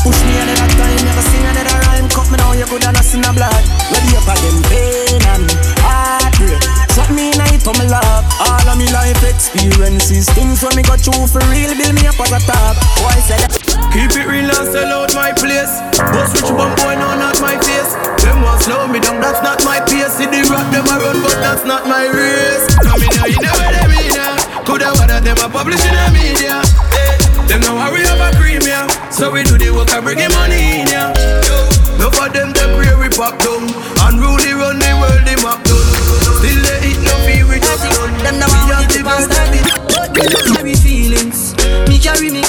[0.04, 2.10] Push me another time, never sing another rhyme.
[2.10, 3.64] Cut me now, you coulda not seen a blood.
[3.92, 5.48] Ready up again, pain and
[5.84, 6.62] heartbreak.
[6.94, 8.26] Shut me in it for me love.
[8.40, 12.20] All of me life experiences, things when me go through for real, build me up
[12.20, 12.76] as a top.
[13.02, 13.50] Boy said.
[13.94, 15.74] Keep it real and sell out my place.
[16.14, 17.94] Boss rich bum boy, no, not my face.
[18.22, 20.14] Them want slow me down, that's not my pace.
[20.18, 22.66] See the rock, them a run, but that's not my race.
[22.84, 24.38] Come in here, you know where they mean now.
[24.64, 26.62] Coulda one of them a publishing the media.
[27.38, 28.90] Hey, them know how we have a premium.
[29.12, 31.14] So we do the work and bring the money in ya.
[31.98, 33.70] No for them, them pray we pop down.
[34.06, 35.86] Unruly run the world, they map down.
[36.42, 38.14] Still they eat no fee, we just done.
[38.26, 39.66] Them the one with the past that did.
[39.90, 41.54] But me no carry feelings.
[41.90, 42.42] Me carry me.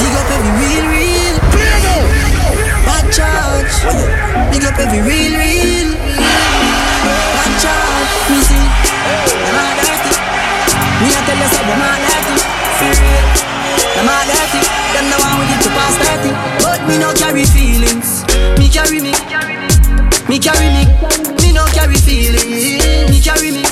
[0.00, 1.36] Big up every real, real.
[2.84, 3.74] Bad charge.
[4.52, 6.15] Big up every real, real.
[17.36, 18.24] Carry feelings.
[18.58, 19.12] Me carry me.
[20.28, 20.84] Me carry me.
[21.42, 23.10] Me no carry feelings.
[23.10, 23.62] Me carry me.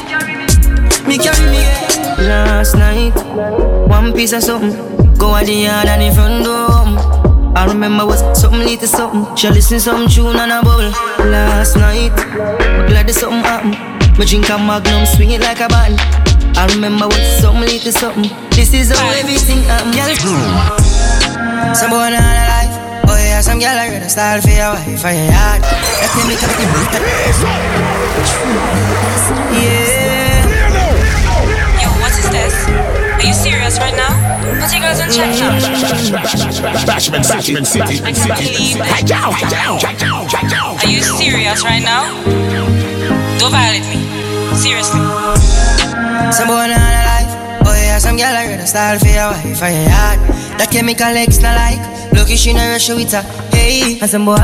[1.08, 1.64] Me carry me.
[2.26, 3.14] Last night,
[3.88, 4.74] one piece of something.
[5.16, 6.68] Go at the yard and the front door.
[7.56, 9.34] I remember was something little something.
[9.36, 10.90] She listen some tune and a bubble.
[11.30, 12.14] Last night,
[12.88, 13.70] glad there's something happen.
[14.18, 15.98] Me drink a magnum, swing it like a band.
[16.58, 18.30] I remember was something little something.
[18.50, 20.14] This is how everything happen, girl.
[21.74, 22.53] Some boy not alive.
[23.54, 25.62] Yeah, some girl I ready style for your wife, for your yard.
[25.62, 26.66] Let me come to
[29.54, 30.42] Yeah.
[31.78, 32.54] Yo, what is this?
[33.14, 34.10] Are you serious right now?
[34.58, 35.54] Put your girls in check now.
[36.82, 38.80] Bashment City, City, I can't believe
[40.82, 42.10] Are you serious right now?
[43.38, 44.02] Don't violate me.
[44.56, 45.00] Seriously.
[46.32, 47.30] Some boy not alive.
[47.66, 50.18] Oh yeah, some girl I ready style for your wife, for your yard.
[50.58, 51.94] That chemical X not like.
[52.14, 53.43] Lucky she no rush with her.
[53.64, 54.36] Hey, and some boy,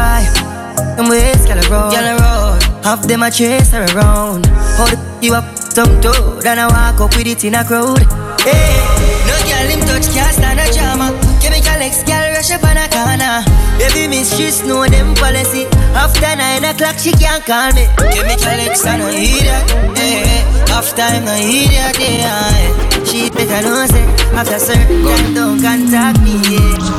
[0.96, 2.62] them ways girl a road, girl a road.
[2.80, 4.48] Half them a chase her around.
[4.80, 8.00] Hold you up, some toe, then I walk up with it in a crowd.
[8.40, 8.80] Hey,
[9.28, 11.12] no girl him touch can't stand a drama.
[11.37, 13.44] Chemical X girl rush up on a corner.
[13.76, 15.68] Baby miss she know them policy.
[15.92, 17.85] After nine o'clock she can't call me.
[18.16, 19.68] Chemical X I no hear that.
[20.00, 22.00] Hey, half time no hear that.
[22.00, 26.40] Yeah, she better know say after certain time don't contact me.
[26.48, 26.96] Yeah.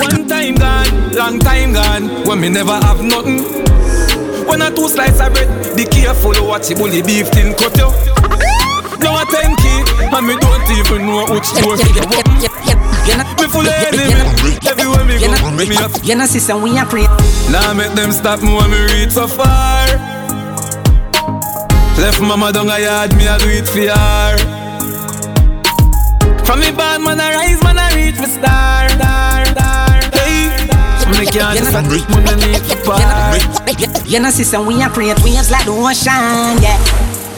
[0.00, 0.75] One time gone,
[1.16, 3.40] long time gone, when me never have nothing.
[4.46, 7.88] When I two slices of bread, be careful what you bully beef tin cut you.
[9.00, 9.80] Now a ten key,
[10.12, 12.28] and me don't even know which door to go up.
[13.40, 15.90] Me full of enemy, everywhere me go, me up.
[16.04, 17.08] You know, sister, we are pray.
[17.50, 19.86] Now make them stop me when me reach so far.
[21.96, 24.36] Left mama down a yard, me a do it for her.
[26.44, 29.65] From me bad man I rise, man I reach for star, star, star.
[31.16, 31.72] Hey, me can't You know,
[32.12, 34.04] money need to.
[34.04, 36.76] You know, sister, we are create waves like the ocean, yeah.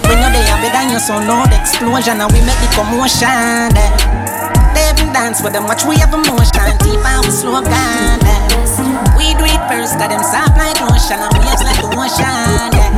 [0.02, 2.68] We know they are better than you, so no the explosion, and we make the
[2.74, 4.74] commotion, yeah.
[4.74, 9.14] They even dance with them, watch we have emotion, deep and we slow down, yeah.
[9.14, 12.90] We do it first, got them soft like ocean, and waves like the ocean, yeah.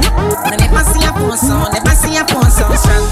[0.48, 3.04] Me never see a phone sound, never see a phone sound strong.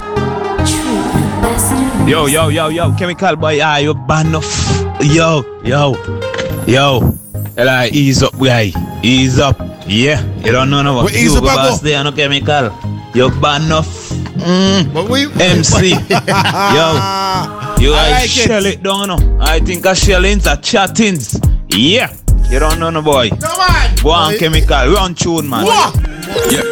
[2.09, 4.49] Yo, yo, yo, yo, chemical boy, ah, you ban off.
[5.03, 5.95] Yo, yo,
[6.67, 7.18] yo.
[7.59, 8.71] Ela, ease up, guy.
[9.03, 9.59] Ease up.
[9.87, 11.05] Yeah, you don't know no what.
[11.07, 11.77] Well, ease you up, go I go.
[11.79, 12.71] there, no chemical.
[13.15, 13.89] You ban off.
[14.39, 15.89] Mm, but we MC.
[15.91, 15.97] yo.
[17.83, 18.31] You I I like it.
[18.31, 19.39] shell it down, no.
[19.41, 21.41] I think a shellings are chattings.
[21.69, 22.15] Yeah.
[22.49, 23.31] You don't know no boy.
[23.41, 23.97] No man.
[24.03, 24.93] Go on chemical.
[24.95, 25.67] Run tune, man.
[25.67, 25.93] Yeah,
[26.51, 26.63] yeah.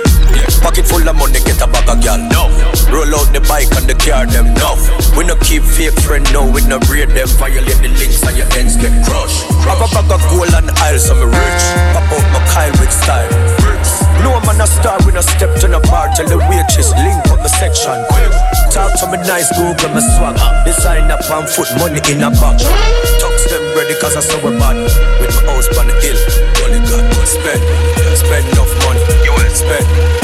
[0.66, 2.18] Pocket full of money, get a bag of gal.
[2.18, 2.50] No.
[2.90, 4.50] Roll out the bike and the car, them.
[4.58, 4.74] No.
[5.14, 6.42] We no keep fake friend, no.
[6.42, 7.30] We no braid them.
[7.38, 9.46] Violate the links and your ends get crushed.
[9.62, 11.64] Have a bag of gold and aisles, so me rich.
[11.94, 13.30] Pop out my Kyle with style.
[14.26, 16.10] No man a star, we no step to the bar.
[16.18, 18.02] Tell the waitress, link up the section.
[18.74, 20.34] Talk to me nice, Google my swag.
[20.66, 22.66] Design up on foot, money in a box.
[23.22, 24.74] Talks them ready, cause I saw we bad.
[25.22, 26.18] With my house on the hill.
[26.66, 27.62] Only God, spend,
[28.18, 28.98] spend enough money.
[29.22, 30.15] You will spend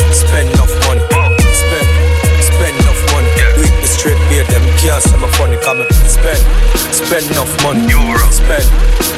[4.42, 5.56] straight them can't say my funny.
[5.58, 6.38] Come spend,
[6.94, 7.88] spend enough money.
[8.30, 8.64] Spend,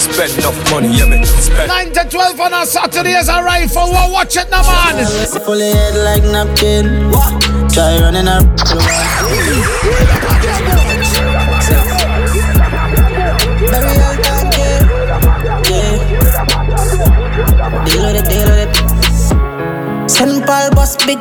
[0.01, 0.89] spend enough money.
[0.89, 1.69] Yeah, me spend.
[1.69, 4.11] 9 to 12 on a Saturday is alright for what?
[4.11, 5.05] Watch it now, man.
[5.45, 7.11] Fully head like napkin.
[7.71, 8.41] Try running a
[13.71, 14.81] Burial time, yeah.
[15.71, 15.95] Yeah.
[17.85, 20.11] Deal with it, deal with it.
[20.11, 20.47] St.
[20.47, 21.19] Paul bus big.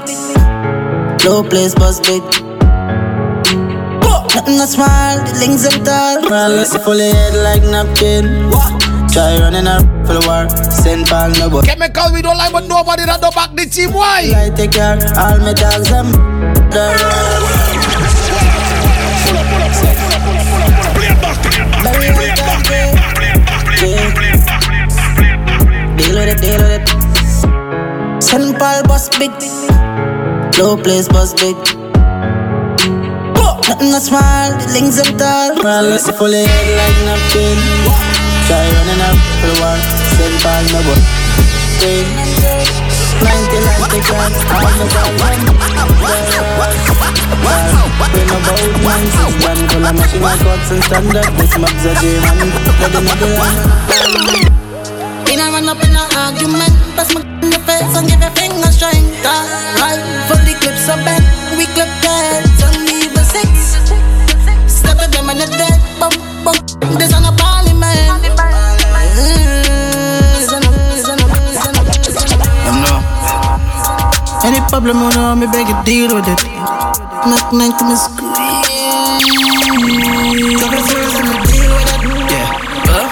[1.25, 2.42] Low place bus big.
[4.33, 6.21] Nothing not small, the links them tall.
[6.27, 8.49] Well, fully head like napkin.
[8.49, 8.81] What?
[9.13, 9.77] Try running a
[10.07, 10.49] full of war.
[10.71, 11.07] St.
[11.07, 11.61] Paul no boy.
[11.61, 13.93] Chemical, we don't like but nobody that do back the team.
[13.93, 14.33] Why?
[14.33, 16.09] I take care, all my dogs them.
[25.95, 28.23] Deal with it, deal with it.
[28.23, 28.57] St.
[28.57, 29.31] Paul bus big.
[30.57, 31.82] Low place bus big.
[33.73, 35.49] Nothing not small, the links them tall.
[35.65, 37.57] Well, it's fully head like napkin.
[38.45, 39.73] Try running up for the war.
[40.13, 40.37] St.
[40.45, 41.01] Paul no boy.
[41.81, 42.05] Hey.
[43.17, 45.09] 90 like the gun, all the gun.
[48.13, 49.01] We no bout man,
[49.41, 51.33] gun, full machine and cuts and standard.
[51.33, 52.45] This mob's a J-man,
[52.77, 53.57] ready na the run.
[55.33, 58.29] In a run up in a argument, press my in the face and give a
[58.37, 59.17] finger strength.
[59.81, 59.97] Right,
[60.29, 61.25] for the clips of bed,
[61.57, 62.32] we clip heads
[74.83, 76.43] problem on know me beg you deal with it.
[77.23, 78.35] Knock knock me scream.
[80.59, 82.03] Couple first and me deal with it.
[82.27, 82.51] Yeah.
[82.91, 83.07] Huh?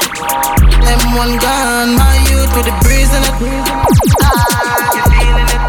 [0.83, 3.35] Them one gone, my youth with the breeze in it.
[4.19, 5.63] Ah, you feeling it?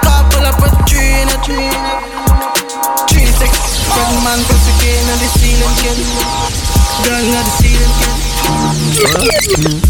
[0.00, 1.44] Couple up a tree in it.
[3.12, 3.52] Three six.
[4.24, 5.98] Man press again on the ceiling kid.
[7.04, 7.92] Girl on the ceiling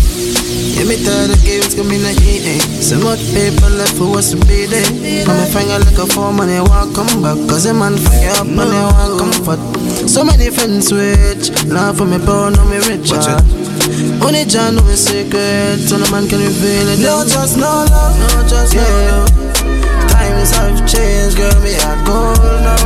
[0.02, 0.17] kid.
[0.88, 2.60] Yeah, me tired of games coming a eating.
[2.80, 4.72] So much paper left for us to be eh.
[4.72, 5.26] there.
[5.26, 7.36] My finger like a form and they want come back.
[7.48, 9.60] Cause a man fire up and they want comfort.
[10.08, 11.52] So many friends switch.
[11.68, 13.12] Now for me poor, now me rich.
[14.24, 15.84] Only John know his secret.
[15.84, 17.00] So no man can reveal it.
[17.00, 18.16] No, just no love.
[18.16, 19.28] No, just no love.
[20.08, 21.52] Times have changed, girl.
[21.60, 22.80] Me a gold now.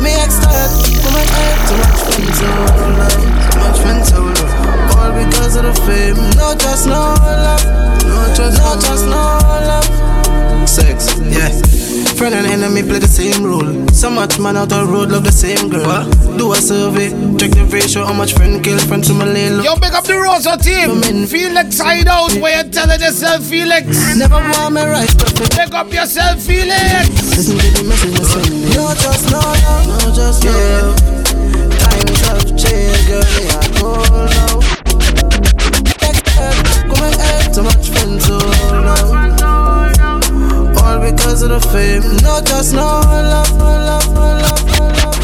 [0.00, 0.72] Me excited.
[1.04, 2.48] For my head, too much fun, so
[2.96, 3.12] love.
[3.52, 4.61] Too much fun, so love.
[5.02, 6.14] All because of the fame.
[6.38, 7.64] No, just no love.
[8.06, 10.68] No, just no, just no love.
[10.68, 11.50] Sex, yeah.
[12.14, 13.88] Friend and enemy play the same role.
[13.88, 16.08] So much man out the road love the same girl.
[16.38, 19.60] Do a survey, check the ratio, how much friend kill friend to my lane.
[19.64, 21.02] Yo, big up the Rosa team.
[21.26, 23.84] Felix side out where you telling yourself, Felix.
[24.16, 25.56] Never want me right, perfect.
[25.56, 27.10] Big up yourself, Felix.
[27.34, 28.54] Listen to the message I send.
[28.70, 29.86] No, just no love.
[29.90, 30.94] No, just no love.
[31.82, 33.26] Times have changed, girl.
[33.34, 34.71] Me a gold now.
[37.62, 38.38] Too much fun, so
[38.82, 39.22] now.
[40.82, 42.02] All because of the fame.
[42.18, 45.14] No, just no love, no love, no love, no love.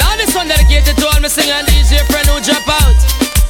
[0.00, 2.96] Now this one dedicated to all my singer and DJ friend who drop out.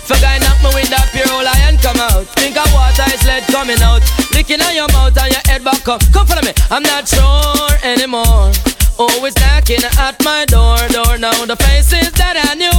[0.03, 2.27] For guy knock my window up, your whole iron come out.
[2.43, 4.03] Think of water is lead coming out.
[4.35, 6.03] Licking on your mouth and your head back up.
[6.11, 8.51] Come follow me, I'm not sure anymore.
[8.99, 11.47] Always knocking at my door, door now.
[11.47, 12.75] The faces that I knew,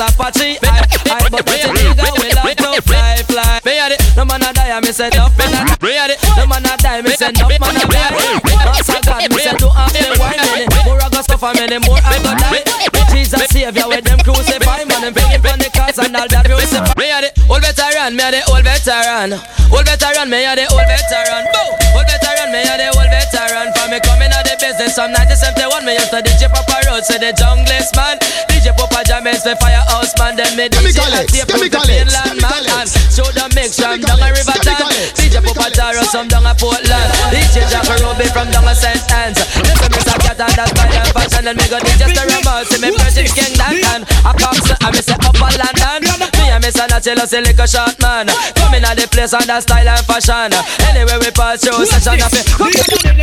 [0.00, 0.58] Apache.
[0.62, 3.60] I but what you nigga we love to fly, fly.
[3.64, 6.18] Me a it, no man a die, me say tough man a Me a it,
[6.36, 9.38] no man a die, me say tough man a Me a it, Master God, me
[9.40, 10.66] say do have me wine many.
[10.84, 12.64] More I go suffer many, more I go die.
[13.08, 16.92] Jesus Savior with them crucify man, them it on the cross and all that crucify.
[17.00, 19.40] Me a the old veteran, me a the old veteran,
[19.72, 21.48] old veteran, me a the old veteran.
[21.96, 23.72] Old veteran, me a the old veteran.
[23.72, 24.27] For me coming the
[24.58, 28.18] business from 1971, me used to DJ Papa Road, say the junglist man.
[28.50, 30.34] DJ Papa James, the firehouse man.
[30.34, 32.62] Then me DJ Active from the Finland man.
[32.78, 34.90] And show the mix from down a river town.
[35.14, 37.10] DJ Papa Taro, some down a Portland.
[37.30, 38.98] DJ Jack Ruby from down a St.
[39.14, 39.38] Anne's.
[39.62, 41.44] Listen, me say cat and that style and fashion.
[41.46, 44.02] And me go DJ Stereo, see me Virgin King Duncan.
[44.26, 46.27] I come, I me say upper London.
[46.68, 48.28] Me me say not tell us a short man.
[48.60, 50.52] Coming at the place on that style and fashion.
[50.84, 52.44] Anyway, we pass through session of it.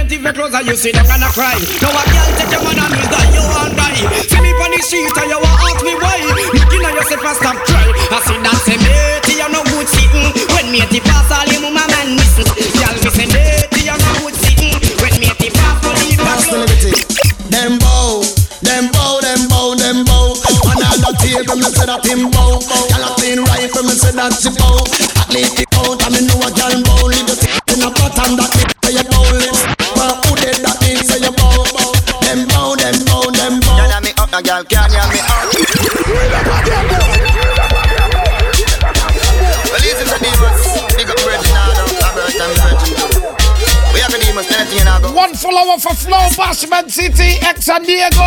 [0.09, 1.53] Them clothes and you see them gonna cry.
[1.77, 4.01] Now a girl take your man and me that you want die.
[4.25, 6.17] See me on the street and you want ask me why.
[6.57, 7.85] Looking at yourself and stop cry.
[7.85, 10.33] I see that say matey you no good sitting.
[10.57, 12.74] When matey pass all him mama man missing.
[21.75, 22.55] Say that him bow.
[22.63, 24.79] Girl a clean rifle, me say that she bow.
[25.19, 27.11] At least it out, and me know a girl bow.
[27.11, 29.27] Leave the stick in a and that means say you bow.
[29.99, 31.67] But who did that means say you bow.
[32.23, 33.75] Them bow, them bow, them bow.
[33.75, 34.63] Can you me up, a girl?
[34.63, 34.91] Can
[45.25, 48.21] One follower for Flow, Bashment City, X San Diego.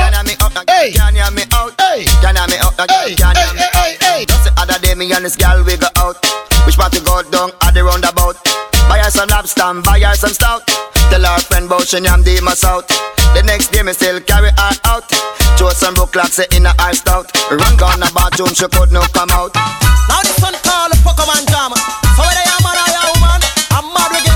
[0.66, 1.70] Hey, can you me out?
[1.78, 2.74] Hey, can you me out?
[2.90, 4.26] Hey, can you me out?
[4.26, 6.18] Just the other day, me and this girl we go out.
[6.66, 8.42] Which part to go down at the roundabout?
[8.90, 10.66] Buy her some lobster, buy her some stout.
[11.14, 12.90] Tell her friend about she yam the mas out.
[13.30, 15.06] The next day me still carry her out.
[15.54, 17.30] Throw some book clocks say in a her stout.
[17.46, 19.54] Run down the bathroom, she could not come out.
[19.54, 21.78] Now this one call a Pokemon drama.
[22.18, 23.40] So whether you're a man or you're woman,
[23.70, 24.27] I'm mad we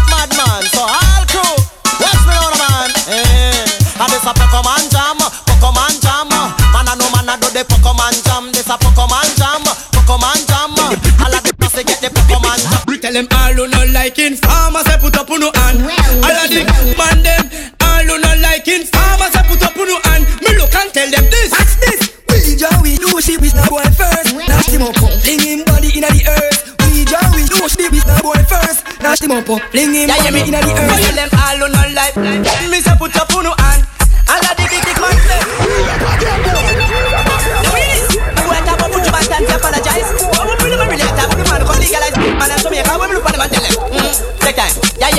[8.72, 9.60] a Pokemon jam,
[9.92, 10.72] Pokemon jam.
[11.20, 12.80] All of the pussy get the Pokemon jam.
[13.02, 15.84] Tell them all who not liking farmers, I put up on no hand.
[16.24, 16.64] All of the
[16.96, 17.44] man them,
[17.84, 20.24] all who not liking farmers, I put up on no hand.
[20.40, 21.52] Me look and tell them this.
[21.52, 22.00] What's this?
[22.32, 24.32] We jaw we do she with the boy first.
[24.48, 26.72] Nash him up, fling him body inna the earth.
[26.96, 28.88] We jaw we do she with the boy first.
[29.04, 30.96] Nash him up, fling him body inna the earth.
[30.96, 32.16] Tell them all who not like,
[32.72, 33.84] me say put up on no hand.
[34.32, 34.64] All of the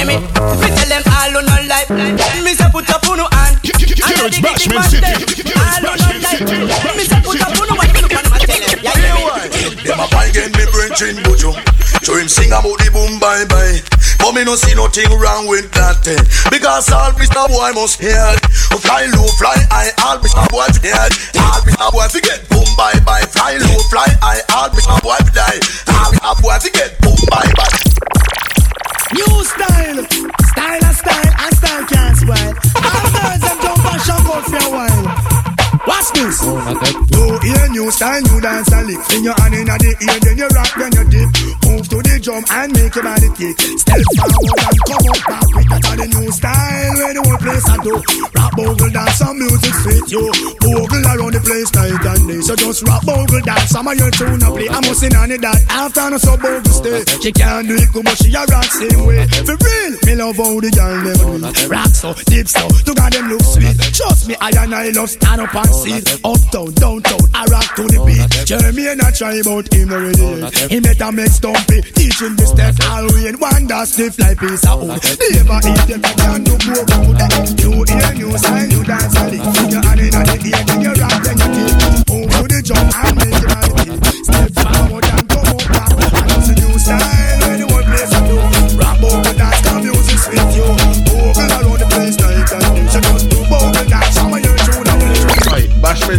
[0.03, 0.27] hear me.
[0.35, 1.89] Tell them all who not like.
[2.43, 3.55] Me say put up on no hand.
[4.03, 4.99] All of the big big man say.
[4.99, 6.43] All who not like.
[6.97, 7.93] Me say put up on no hand.
[7.93, 8.79] Me look at them and tell them.
[8.83, 9.83] Yeah, hear me.
[9.83, 11.55] Them a buy get me branching bujo.
[12.03, 13.79] Show him sing about the boom bye bye.
[14.19, 16.19] But me no see nothing wrong with that eh.
[16.51, 17.43] Because all Mr.
[17.47, 18.23] Boy must hear
[18.79, 20.47] Fly low, fly high, all Mr.
[20.47, 20.95] Boy hear
[21.43, 21.91] All Mr.
[21.91, 24.95] Boy forget boom bye bye Fly low, fly high, all Mr.
[25.03, 25.59] Boy die
[25.91, 26.41] All Mr.
[26.41, 28.12] Boy forget boom bye bye
[29.13, 32.53] New style, style and style, and style can't spoil.
[32.75, 35.32] All girls them jump and shock out for a while.
[35.93, 36.39] Watch this.
[36.41, 38.99] Oh you hear new style, new dance and lick.
[39.05, 41.29] Fling your hand inna the ear, then you rock, then you dip.
[41.69, 43.55] Move to the drum and make your body kick.
[43.77, 45.67] Step forward and come up back quick.
[45.69, 47.95] That's how the new style where the whole place a do.
[48.33, 50.25] Rock bogle dance, some music fit you.
[50.65, 52.41] Bogle around the place night and day.
[52.41, 54.69] So just rock bogle dance, some of your tune a play.
[54.73, 57.05] I must in on it that after no so bogle stay.
[57.21, 59.29] She can't do it good, but she a rock same way.
[59.45, 61.69] For real, me love how the girl them do.
[61.69, 63.77] Rock so, deep so, to God them look sweet.
[63.93, 66.19] Trust me, I and I love stand up and sit.
[66.23, 68.23] Uptown, downtown, I rock to the beat.
[68.47, 70.47] Jeremy and I try about him already.
[70.71, 74.79] He better make stumpy, teaching the step all way and wonder stiff like piece of
[74.79, 75.03] wood.
[75.03, 77.19] Never eat them, I can't do more good.
[77.59, 79.43] You hear new style, you dance a lick.
[79.71, 81.75] Your hand in the ear, then you rock, then you kick.
[82.07, 83.99] Move to the jump and make body kick.
[84.23, 85.91] Step forward and come up back.
[85.91, 87.22] And it's a new style,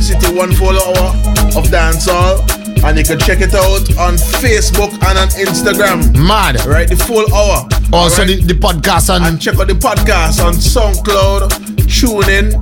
[0.04, 1.08] City, one full hour
[1.56, 2.44] of dancehall.
[2.84, 6.12] And you can check it out on Facebook and on Instagram.
[6.12, 6.62] Mad.
[6.66, 7.66] Right, the full hour.
[7.90, 8.42] Also, Alright?
[8.44, 9.22] the, the podcast on.
[9.22, 11.48] And check out the podcast on SoundCloud,
[11.88, 12.52] TuneIn,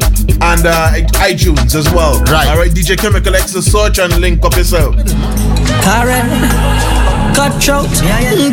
[0.40, 2.22] and uh, iTunes as well.
[2.30, 2.46] Right.
[2.46, 4.94] All right, DJ Chemical X, the search and link up yourself.
[5.82, 6.30] Karen,
[7.34, 7.90] cutthroat.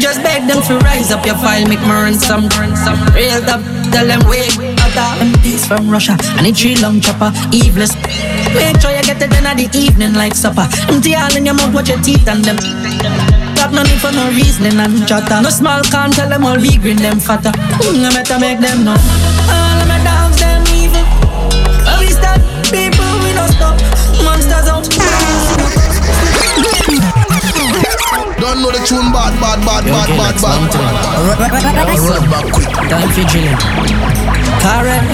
[0.01, 3.43] Just beg them to rise up your file, make me run some, run some real
[3.45, 3.61] up.
[3.93, 4.57] Tell them wait,
[4.99, 5.23] butter.
[5.23, 7.95] MPs from Russia, and it's tree long chopper, eveless.
[8.55, 10.67] Make sure you get it in at the evening like supper.
[10.89, 12.57] Empty all in your mouth, watch your teeth and them.
[13.55, 15.41] Got no need for no reasoning and chatter.
[15.41, 17.51] No small can't tell them all we green them fatter.
[17.83, 18.95] Mm, I better make them know.
[18.95, 21.03] All of my dogs them evil.
[21.99, 22.39] We start
[22.71, 23.75] people we don't stop.
[24.23, 24.87] Monsters out.
[28.39, 30.59] Don't know the tune bad, bad, bad, bad, bad, bad.
[31.99, 32.71] Run back quick.
[32.89, 34.48] Time for drilling.
[34.61, 35.05] Karen.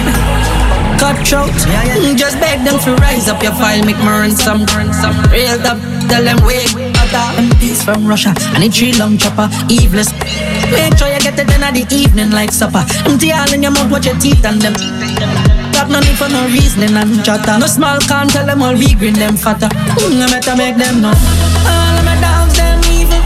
[0.98, 4.66] Cutthroat, mm, just beg them to rise up your file, make me run some
[5.30, 5.78] real up.
[6.08, 10.10] Tell them wake other MPs from Russia, and it's tree long chopper, eveless.
[10.72, 12.86] Make sure you get it in at the evening like supper.
[13.06, 14.74] Empty all in your mouth, watch your teeth and them.
[15.74, 17.60] Got no need for no reasoning and chatter.
[17.60, 19.68] No small can't tell them all we green them fatter.
[20.00, 21.12] Mm, I better make them know.
[21.12, 23.20] All of my dogs them evil.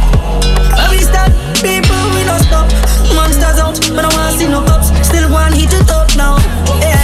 [0.74, 2.66] When we start people we don't stop.
[3.14, 4.99] Monsters out, but I wanna see no cops.
[5.10, 6.38] Still one hit it up now.
[6.80, 7.01] Yeah.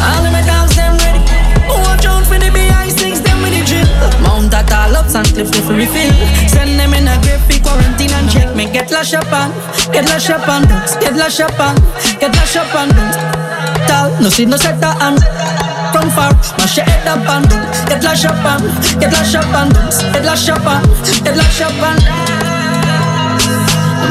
[0.00, 1.22] All of my dogs them ready.
[1.68, 3.88] Watch out for the behind six them with the drill.
[4.24, 6.12] Mount at all ups and cliff if refill.
[6.48, 8.64] Send them in a grave quarantine and check me.
[8.70, 9.50] Get lash up on,
[9.92, 10.62] get lash up on,
[11.00, 11.74] get lash up on,
[12.20, 12.88] get lash up on.
[13.88, 15.16] Tall, no see no set on.
[15.92, 17.48] From far, mash your head up and.
[17.88, 18.60] Get lash up on,
[19.00, 19.68] get lash up on,
[20.12, 20.82] get lash up on,
[21.24, 21.96] get lash up on.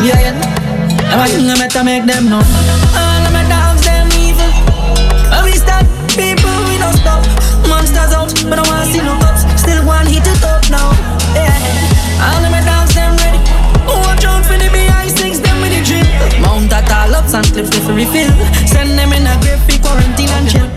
[0.04, 0.54] Yeah, yeah.
[1.16, 2.93] I'm a better make them know.
[7.06, 7.24] up.
[7.68, 9.46] Monsters out, but I wanna see no guts.
[9.60, 10.92] Still one hit it up now.
[11.36, 11.54] Yeah.
[12.24, 13.40] All of my dogs, them ready.
[13.88, 16.08] Watch out for the BI six, them with the drip.
[16.42, 18.32] Mount at all ups and clips refill.
[18.66, 20.73] Send them in a grave, quarantine and chill.